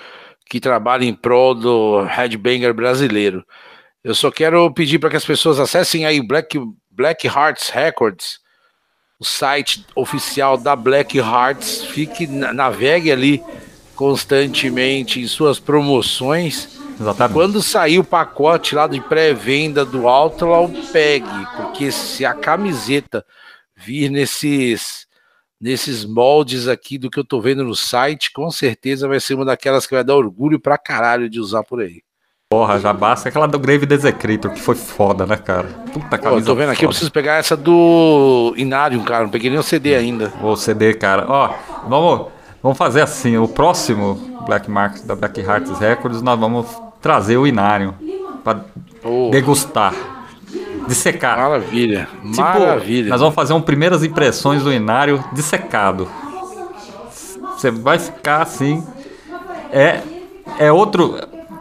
que 0.50 0.58
trabalha 0.58 1.04
em 1.04 1.14
prol 1.14 1.54
do 1.54 2.04
headbanger 2.06 2.74
brasileiro. 2.74 3.44
Eu 4.04 4.16
só 4.16 4.32
quero 4.32 4.72
pedir 4.74 5.00
para 5.00 5.10
que 5.10 5.16
as 5.18 5.26
pessoas 5.26 5.60
acessem 5.60 6.06
aí 6.06 6.22
Black, 6.26 6.60
Black 6.90 7.28
Hearts 7.28 7.70
Records, 7.70 8.40
o 9.20 9.26
site 9.26 9.86
oficial 9.96 10.58
da 10.58 10.76
Black 10.76 11.18
Hearts. 11.18 11.84
Fique, 11.86 12.26
na- 12.26 12.52
navegue 12.54 13.12
ali 13.12 13.44
constantemente 13.96 15.20
em 15.22 15.28
suas 15.28 15.60
promoções. 15.60 16.80
Exatamente. 17.00 17.34
Quando 17.34 17.62
sair 17.62 18.00
o 18.00 18.04
pacote 18.04 18.74
lá 18.76 18.88
de 18.88 19.00
pré-venda 19.00 19.86
do 19.86 20.08
Outlaw, 20.08 20.70
pegue, 20.92 21.28
porque 21.56 21.92
se 21.92 22.26
a 22.26 22.34
camiseta 22.34 23.26
vir 23.76 24.10
nesses 24.10 25.08
nesses 25.60 26.04
moldes 26.04 26.68
aqui 26.68 26.98
do 26.98 27.08
que 27.08 27.20
eu 27.20 27.24
tô 27.24 27.40
vendo 27.40 27.64
no 27.64 27.76
site, 27.76 28.32
com 28.34 28.50
certeza 28.50 29.08
vai 29.08 29.20
ser 29.20 29.36
uma 29.36 29.46
daquelas 29.46 29.86
que 29.86 29.94
vai 29.94 30.04
dar 30.04 30.16
orgulho 30.16 30.60
pra 30.60 30.76
caralho 30.76 31.30
de 31.30 31.40
usar 31.40 31.64
por 31.64 31.80
aí. 31.82 32.02
Porra, 32.52 32.78
já 32.80 32.92
basta 32.92 33.30
aquela 33.30 33.48
do 33.48 33.58
Grave 33.58 33.86
Desecrator, 33.86 34.52
que 34.52 34.60
foi 34.60 34.76
foda, 34.76 35.26
né, 35.26 35.38
cara? 35.38 35.70
Puta 35.94 36.18
Pô, 36.18 36.24
camisa 36.24 36.42
eu 36.42 36.46
tô 36.46 36.54
vendo 36.56 36.72
aqui, 36.72 36.80
eu 36.84 36.88
foda. 36.88 36.90
preciso 36.90 37.10
pegar 37.10 37.36
essa 37.36 37.56
do 37.56 38.54
Inarium, 38.58 39.04
cara, 39.06 39.24
não 39.24 39.30
peguei 39.32 39.50
nem 39.50 39.58
o 39.58 39.64
CD 39.64 39.96
ainda. 39.96 40.34
O 40.44 40.58
CD, 40.58 40.94
cara. 40.94 41.26
Ó, 41.30 41.50
vamos, 41.88 42.28
vamos 42.62 42.78
fazer 42.78 43.02
assim, 43.04 43.38
o 43.38 43.48
próximo 43.48 44.16
Black 44.46 44.70
Market 44.70 45.04
da 45.06 45.16
Black 45.16 45.40
Hearts 45.40 45.80
Records, 45.80 46.22
nós 46.22 46.38
vamos 46.38 46.68
trazer 47.02 47.38
o 47.38 47.48
Inário 47.48 47.96
para 48.44 48.66
Oh, 49.02 49.30
degustar, 49.32 49.94
dissecar. 50.90 51.38
maravilha. 51.38 52.10
Tipo, 52.32 52.42
Maravilha. 52.42 53.10
nós 53.10 53.22
vamos 53.22 53.34
fazer 53.34 53.54
um 53.54 53.62
primeiras 53.62 54.04
impressões 54.04 54.62
do 54.62 54.74
Inário 54.74 55.24
dissecado. 55.32 56.06
Você 57.56 57.72
vai 57.72 57.98
ficar 57.98 58.42
assim. 58.42 58.86
É, 59.72 60.02
é 60.60 60.70
outro. 60.72 61.16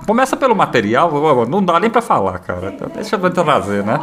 Começa 0.07 0.37
pelo 0.37 0.55
material, 0.55 1.47
não 1.47 1.63
dá 1.65 1.79
nem 1.79 1.91
pra 1.91 2.03
falar, 2.03 2.39
cara. 2.41 2.71
Então, 2.71 2.89
Deixa 2.89 3.17
eu 3.17 3.31
trazer, 3.31 3.85
né? 3.85 3.99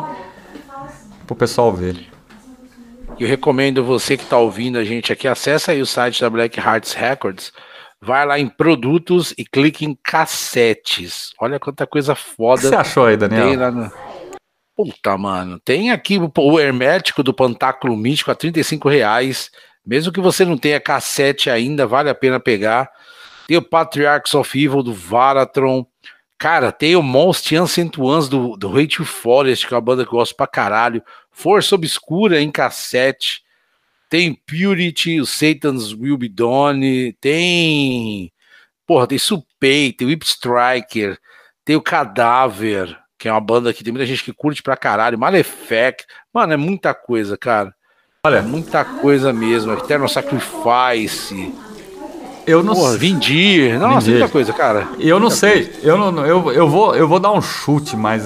Pro 1.25 1.35
pessoal 1.35 1.71
ver. 1.73 2.07
Eu 3.19 3.27
recomendo 3.27 3.83
você 3.83 4.15
que 4.15 4.23
está 4.23 4.37
ouvindo 4.37 4.77
a 4.77 4.83
gente 4.83 5.11
aqui, 5.11 5.27
acessa 5.27 5.71
aí 5.71 5.81
o 5.81 5.85
site 5.85 6.21
da 6.21 6.29
Black 6.29 6.59
Hearts 6.59 6.93
Records, 6.93 7.51
vai 8.01 8.25
lá 8.25 8.39
em 8.39 8.47
produtos 8.47 9.33
e 9.37 9.43
clique 9.43 9.85
em 9.85 9.97
cassetes. 10.03 11.31
Olha 11.39 11.59
quanta 11.59 11.87
coisa 11.87 12.13
O 12.13 12.15
que 12.15 12.21
foda 12.21 12.61
você 12.61 12.75
achou 12.75 13.05
aí, 13.05 13.17
Daniel? 13.17 13.71
no... 13.71 13.91
Puta, 14.75 15.17
mano. 15.17 15.59
Tem 15.59 15.89
aqui 15.89 16.19
o, 16.19 16.59
hermético 16.59 17.23
do 17.23 17.33
Pantáculo 17.33 17.97
Místico 17.97 18.29
a 18.29 18.35
35 18.35 18.87
reais. 18.87 19.49
Mesmo 19.83 20.13
que 20.13 20.21
você 20.21 20.45
não 20.45 20.55
tenha 20.55 20.79
cassete 20.79 21.49
ainda, 21.49 21.87
vale 21.87 22.11
a 22.11 22.15
pena 22.15 22.39
pegar. 22.39 22.87
Tem 23.47 23.57
o 23.57 23.61
Patriarchs 23.61 24.35
of 24.35 24.61
Evil 24.61 24.83
do 24.83 24.93
Varatron. 24.93 25.85
Cara, 26.37 26.71
tem 26.71 26.95
o 26.95 27.01
Most 27.01 27.55
Ancient 27.55 27.97
Ones 27.97 28.27
do, 28.27 28.57
do 28.57 28.69
Rachel 28.69 29.05
Forest, 29.05 29.65
que 29.65 29.73
é 29.73 29.77
uma 29.77 29.81
banda 29.81 30.03
que 30.03 30.09
eu 30.09 30.17
gosto 30.17 30.35
pra 30.35 30.45
caralho. 30.45 31.01
Força 31.31 31.73
Obscura 31.73 32.41
em 32.41 32.51
cassete. 32.51 33.41
Tem 34.09 34.33
Purity, 34.33 35.19
o 35.19 35.25
Satan's 35.25 35.93
Will 35.93 36.17
Be 36.17 36.29
Done. 36.29 37.13
Tem. 37.21 38.31
Porra, 38.85 39.07
tem 39.07 39.17
Supei, 39.17 39.93
tem 39.93 40.07
Whip 40.07 40.25
Striker. 40.25 41.17
Tem 41.65 41.75
o 41.75 41.81
Cadáver, 41.81 42.97
que 43.17 43.27
é 43.27 43.31
uma 43.31 43.41
banda 43.41 43.73
que 43.73 43.83
tem 43.83 43.91
muita 43.91 44.05
gente 44.05 44.23
que 44.23 44.33
curte 44.33 44.61
pra 44.61 44.77
caralho. 44.77 45.17
Malefect. 45.17 46.05
Mano, 46.33 46.53
é 46.53 46.57
muita 46.57 46.93
coisa, 46.93 47.37
cara. 47.37 47.69
É 48.25 48.27
Olha, 48.27 48.41
muita 48.41 48.85
coisa 48.85 49.33
mesmo. 49.33 49.73
Eternal 49.73 50.07
Sacrifice. 50.07 51.53
Eu 52.47 52.63
não 52.63 52.73
Porra, 52.73 52.97
Vindir. 52.97 53.77
Nossa, 53.79 53.99
Vindir. 53.99 54.13
muita 54.19 54.29
coisa, 54.29 54.53
cara. 54.53 54.87
Eu 54.99 55.19
não 55.19 55.29
sei, 55.29 55.71
eu, 55.83 55.97
não, 55.97 56.25
eu, 56.25 56.51
eu, 56.51 56.67
vou, 56.69 56.95
eu 56.95 57.07
vou 57.07 57.19
dar 57.19 57.31
um 57.31 57.41
chute, 57.41 57.95
mas 57.95 58.23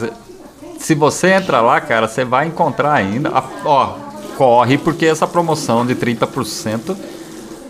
se 0.79 0.95
você 0.95 1.31
entra 1.31 1.59
lá, 1.61 1.81
cara, 1.81 2.07
você 2.07 2.23
vai 2.23 2.47
encontrar 2.47 2.93
ainda. 2.93 3.29
a- 3.29 3.43
ó, 3.65 3.95
corre, 4.37 4.77
porque 4.77 5.05
essa 5.05 5.27
promoção 5.27 5.85
de 5.85 5.95
30% 5.95 6.95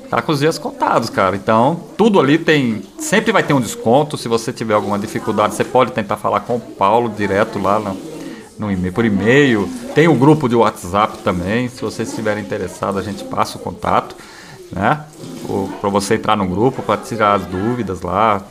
tá 0.10 0.22
com 0.22 0.32
os 0.32 0.40
dias 0.40 0.58
contados, 0.58 1.10
cara. 1.10 1.36
Então, 1.36 1.80
tudo 1.98 2.20
ali 2.20 2.38
tem. 2.38 2.82
Sempre 3.00 3.32
vai 3.32 3.44
ter 3.44 3.54
um 3.54 3.62
desconto. 3.62 4.18
Se 4.18 4.28
você 4.28 4.52
tiver 4.54 4.74
alguma 4.74 5.00
dificuldade, 5.00 5.56
você 5.56 5.64
pode 5.64 5.92
tentar 5.92 6.18
falar 6.18 6.42
com 6.42 6.56
o 6.58 6.60
Paulo 6.60 7.10
direto 7.10 7.60
lá 7.60 7.80
no, 7.80 7.98
no 8.60 8.72
e-mail, 8.72 8.94
por 8.94 9.06
e-mail. 9.06 9.70
Tem 9.96 10.08
o 10.08 10.14
grupo 10.16 10.48
de 10.50 10.56
WhatsApp 10.56 11.18
também. 11.24 11.68
Se 11.70 11.82
vocês 11.82 12.10
estiverem 12.10 12.44
interessados, 12.44 12.98
a 12.98 13.02
gente 13.04 13.24
passa 13.24 13.58
o 13.58 13.62
contato, 13.62 14.16
né? 14.72 15.06
Para 15.80 15.90
você 15.90 16.16
entrar 16.16 16.36
no 16.36 16.48
grupo, 16.48 16.82
para 16.82 17.02
tirar 17.02 17.34
as 17.34 17.46
dúvidas 17.46 18.02
lá. 18.02 18.42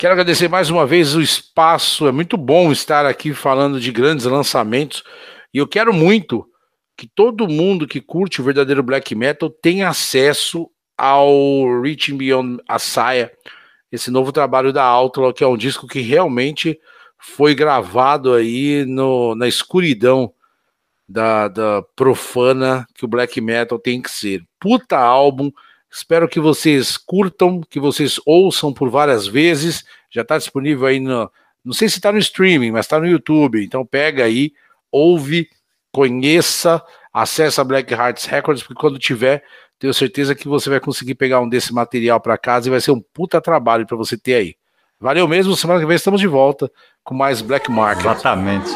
Quero 0.00 0.14
agradecer 0.14 0.48
mais 0.48 0.70
uma 0.70 0.86
vez 0.86 1.14
o 1.14 1.20
espaço. 1.20 2.08
É 2.08 2.10
muito 2.10 2.38
bom 2.38 2.72
estar 2.72 3.04
aqui 3.04 3.34
falando 3.34 3.78
de 3.78 3.92
grandes 3.92 4.24
lançamentos. 4.24 5.02
E 5.52 5.58
eu 5.58 5.68
quero 5.68 5.92
muito 5.92 6.48
que 6.96 7.06
todo 7.06 7.46
mundo 7.46 7.86
que 7.86 8.00
curte 8.00 8.40
o 8.40 8.44
verdadeiro 8.44 8.82
black 8.82 9.14
metal 9.14 9.50
tenha 9.50 9.90
acesso 9.90 10.70
ao 10.96 11.82
Reaching 11.82 12.16
Beyond 12.16 12.62
a 12.66 12.78
Saia, 12.78 13.30
esse 13.92 14.10
novo 14.10 14.32
trabalho 14.32 14.72
da 14.72 14.82
Outlaw, 14.82 15.34
que 15.34 15.44
é 15.44 15.46
um 15.46 15.54
disco 15.58 15.86
que 15.86 16.00
realmente 16.00 16.80
foi 17.18 17.54
gravado 17.54 18.32
aí 18.32 18.86
no, 18.86 19.34
na 19.34 19.46
escuridão 19.46 20.32
da, 21.06 21.46
da 21.46 21.82
profana 21.94 22.86
que 22.94 23.04
o 23.04 23.08
black 23.08 23.38
metal 23.38 23.78
tem 23.78 24.00
que 24.00 24.10
ser. 24.10 24.42
Puta 24.58 24.96
álbum. 24.96 25.50
Espero 25.90 26.28
que 26.28 26.38
vocês 26.38 26.96
curtam, 26.96 27.60
que 27.60 27.80
vocês 27.80 28.20
ouçam 28.24 28.72
por 28.72 28.88
várias 28.88 29.26
vezes. 29.26 29.84
Já 30.10 30.22
está 30.22 30.38
disponível 30.38 30.86
aí 30.86 31.00
no. 31.00 31.30
Não 31.64 31.72
sei 31.72 31.88
se 31.88 31.96
está 31.96 32.12
no 32.12 32.18
streaming, 32.18 32.70
mas 32.70 32.86
está 32.86 32.98
no 32.98 33.06
YouTube. 33.06 33.64
Então 33.64 33.84
pega 33.84 34.24
aí, 34.24 34.52
ouve, 34.90 35.48
conheça, 35.92 36.82
acessa 37.12 37.64
Black 37.64 37.92
Hearts 37.92 38.24
Records, 38.26 38.62
porque 38.62 38.80
quando 38.80 38.98
tiver, 38.98 39.42
tenho 39.78 39.92
certeza 39.92 40.34
que 40.34 40.46
você 40.46 40.70
vai 40.70 40.78
conseguir 40.78 41.16
pegar 41.16 41.40
um 41.40 41.48
desse 41.48 41.72
material 41.74 42.20
para 42.20 42.38
casa 42.38 42.68
e 42.68 42.70
vai 42.70 42.80
ser 42.80 42.92
um 42.92 43.00
puta 43.00 43.40
trabalho 43.40 43.86
para 43.86 43.96
você 43.96 44.16
ter 44.16 44.34
aí. 44.34 44.56
Valeu 45.00 45.26
mesmo, 45.26 45.56
semana 45.56 45.80
que 45.80 45.86
vem 45.86 45.96
estamos 45.96 46.20
de 46.20 46.26
volta 46.26 46.70
com 47.02 47.14
mais 47.14 47.40
Black 47.40 47.70
Market. 47.70 48.04
Exatamente. 48.04 48.70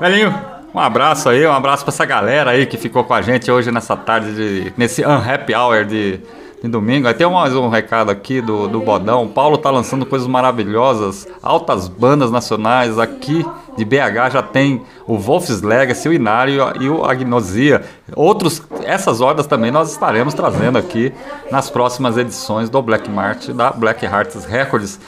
Velhinho, 0.00 0.32
um 0.74 0.78
abraço 0.78 1.28
aí, 1.28 1.46
um 1.46 1.52
abraço 1.52 1.84
pra 1.84 1.92
essa 1.92 2.04
galera 2.04 2.52
aí 2.52 2.66
que 2.66 2.76
ficou 2.76 3.02
com 3.04 3.14
a 3.14 3.20
gente 3.20 3.50
hoje 3.50 3.72
nessa 3.72 3.96
tarde, 3.96 4.34
de, 4.34 4.72
nesse 4.76 5.04
Unhappy 5.04 5.54
Hour 5.54 5.84
de, 5.84 6.20
de 6.62 6.68
domingo. 6.68 7.08
Aí 7.08 7.14
tem 7.14 7.28
mais 7.28 7.54
um 7.54 7.68
recado 7.68 8.10
aqui 8.10 8.40
do, 8.40 8.68
do 8.68 8.80
Bodão. 8.80 9.24
O 9.24 9.28
Paulo 9.28 9.58
tá 9.58 9.70
lançando 9.70 10.06
coisas 10.06 10.28
maravilhosas, 10.28 11.26
altas 11.42 11.88
bandas 11.88 12.30
nacionais 12.30 12.98
aqui 12.98 13.44
de 13.76 13.84
BH 13.84 14.30
já 14.32 14.42
tem 14.42 14.82
o 15.06 15.16
Wolf's 15.16 15.62
Legacy, 15.62 16.08
o 16.08 16.12
Inário 16.12 16.72
e 16.80 16.88
o 16.88 17.04
Agnosia. 17.04 17.82
Outros, 18.14 18.62
essas 18.84 19.20
ordens 19.20 19.46
também 19.46 19.70
nós 19.70 19.90
estaremos 19.90 20.34
trazendo 20.34 20.78
aqui 20.78 21.12
nas 21.50 21.68
próximas 21.68 22.16
edições 22.16 22.70
do 22.70 22.80
Black 22.80 23.10
March 23.10 23.48
da 23.48 23.70
Black 23.72 24.04
Hearts 24.04 24.44
Records. 24.44 25.00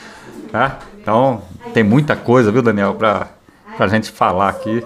Tá? 0.51 0.79
Então 1.01 1.41
tem 1.73 1.83
muita 1.83 2.15
coisa, 2.15 2.51
viu, 2.51 2.61
Daniel, 2.61 2.95
pra, 2.95 3.27
pra 3.77 3.87
gente 3.87 4.11
falar 4.11 4.49
aqui 4.49 4.83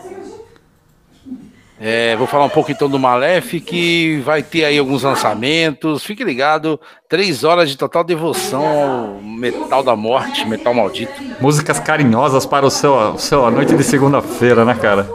É, 1.82 2.14
vou 2.14 2.26
falar 2.26 2.44
um 2.44 2.50
pouco 2.50 2.70
então 2.70 2.90
do 2.90 2.98
Malefic, 2.98 4.20
vai 4.20 4.42
ter 4.42 4.66
aí 4.66 4.78
alguns 4.78 5.02
lançamentos. 5.02 6.04
Fique 6.04 6.22
ligado, 6.22 6.78
três 7.08 7.42
horas 7.42 7.70
de 7.70 7.76
total 7.78 8.04
devoção 8.04 8.66
ao 8.66 9.22
metal 9.22 9.82
da 9.82 9.96
morte, 9.96 10.46
metal 10.46 10.74
maldito. 10.74 11.10
Músicas 11.40 11.80
carinhosas 11.80 12.44
para 12.44 12.66
o 12.66 12.70
seu, 12.70 12.92
o 12.92 13.18
seu 13.18 13.46
a 13.46 13.50
noite 13.50 13.74
de 13.74 13.82
segunda-feira, 13.82 14.62
né, 14.62 14.74
cara? 14.74 15.08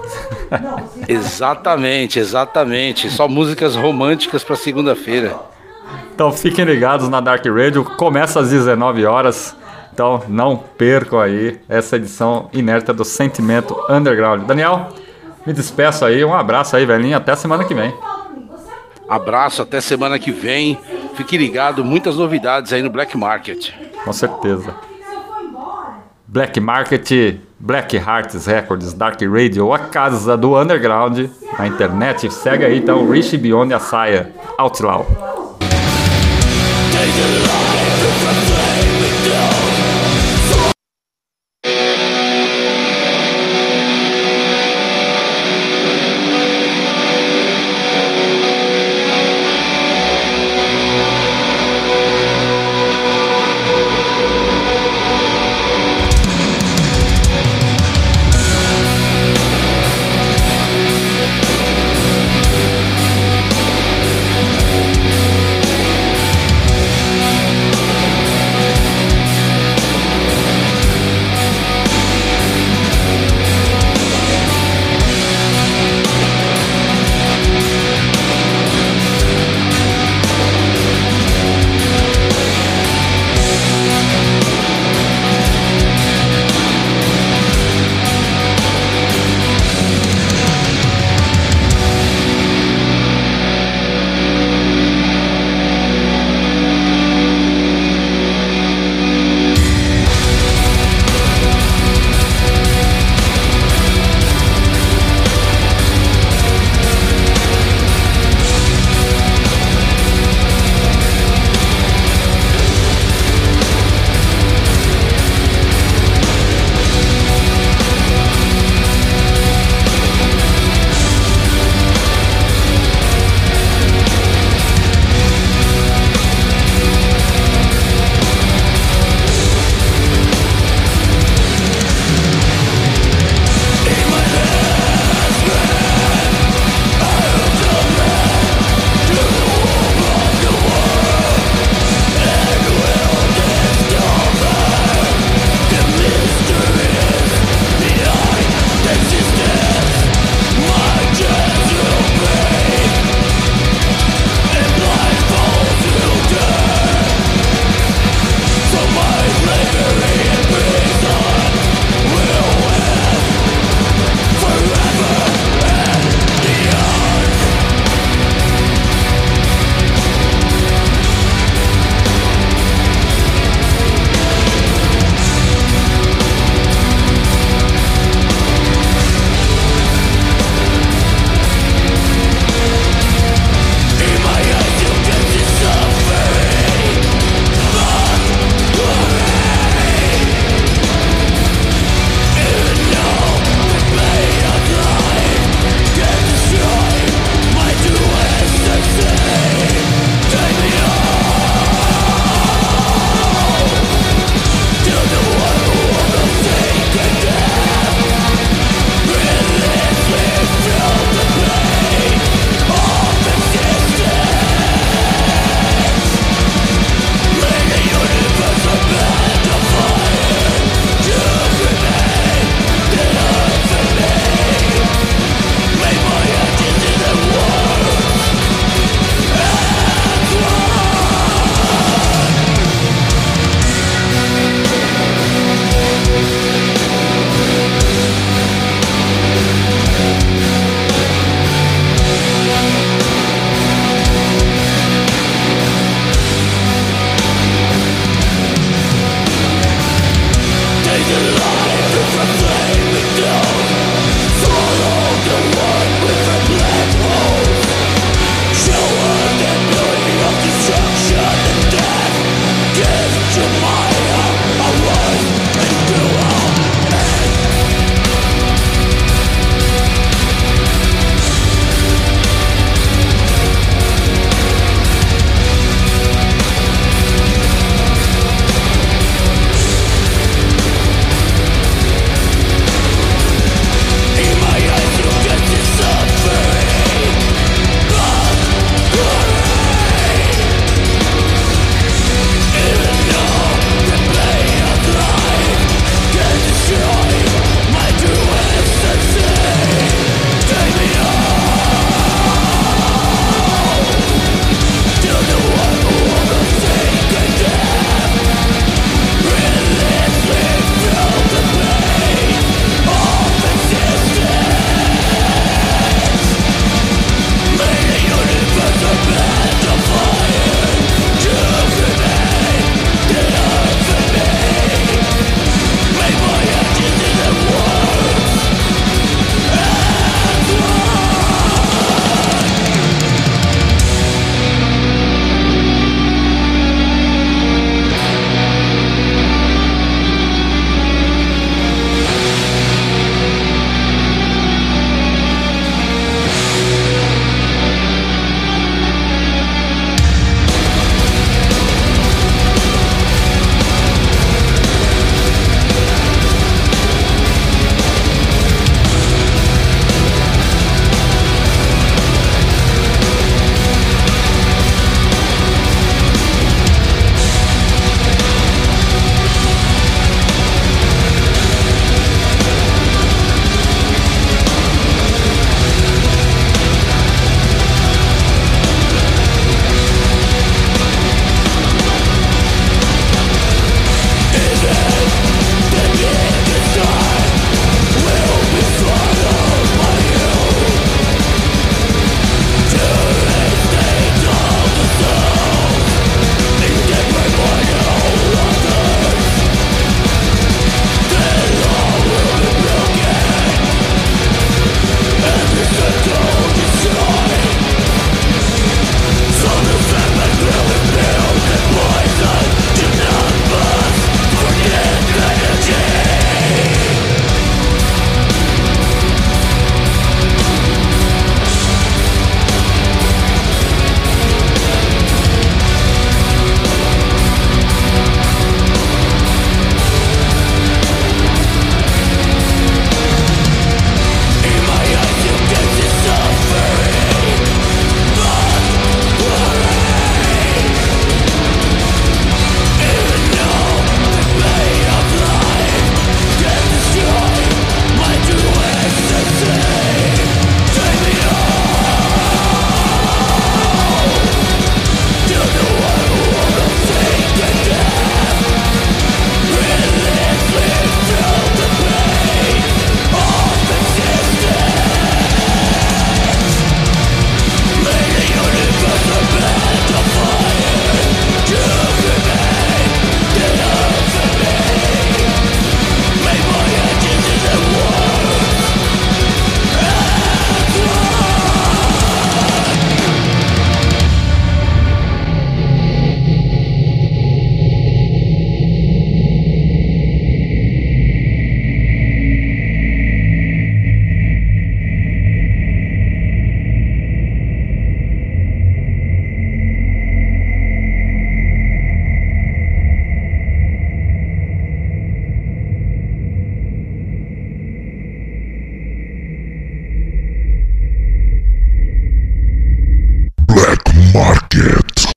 Exatamente, 1.08 2.18
exatamente. 2.18 3.12
Só 3.12 3.28
músicas 3.28 3.76
românticas 3.76 4.44
para 4.44 4.56
segunda-feira. 4.56 5.36
Então 6.16 6.32
fiquem 6.32 6.66
ligados 6.66 7.08
na 7.10 7.22
Dark 7.22 7.46
Radio, 7.46 7.86
começa 7.86 8.40
às 8.40 8.50
19 8.50 9.06
horas. 9.06 9.56
Então 9.94 10.24
não 10.28 10.58
percam 10.58 11.20
aí 11.20 11.60
essa 11.70 11.96
edição 11.96 12.50
inédita 12.52 12.92
do 12.92 13.06
Sentimento 13.06 13.78
Underground. 13.88 14.46
Daniel, 14.46 14.90
me 15.46 15.54
despeço 15.54 16.06
aí, 16.06 16.24
um 16.24 16.34
abraço 16.34 16.76
aí, 16.76 16.86
velhinho, 16.86 17.18
até 17.18 17.36
semana 17.36 17.64
que 17.64 17.74
vem. 17.74 17.94
Abraço, 19.08 19.62
até 19.62 19.80
semana 19.80 20.18
que 20.18 20.32
vem. 20.32 20.78
Fique 21.16 21.38
ligado, 21.38 21.86
muitas 21.86 22.16
novidades 22.18 22.74
aí 22.74 22.82
no 22.82 22.90
Black 22.90 23.16
Market. 23.18 23.72
Com 24.04 24.12
certeza. 24.12 24.76
Black 26.28 26.60
Market, 26.60 27.40
Black 27.60 27.96
Hearts 27.96 28.46
Records, 28.46 28.94
Dark 28.94 29.22
Radio, 29.22 29.72
a 29.74 29.80
casa 29.80 30.36
do 30.36 30.60
underground 30.60 31.30
na 31.58 31.68
internet. 31.68 32.30
Segue 32.34 32.66
aí 32.66 32.78
então 32.78 33.10
Rich 33.10 33.38
Beyond 33.38 33.74
a 33.74 33.80
Saia, 33.80 34.34
Outlaw. 34.58 35.06
Take 36.92 38.45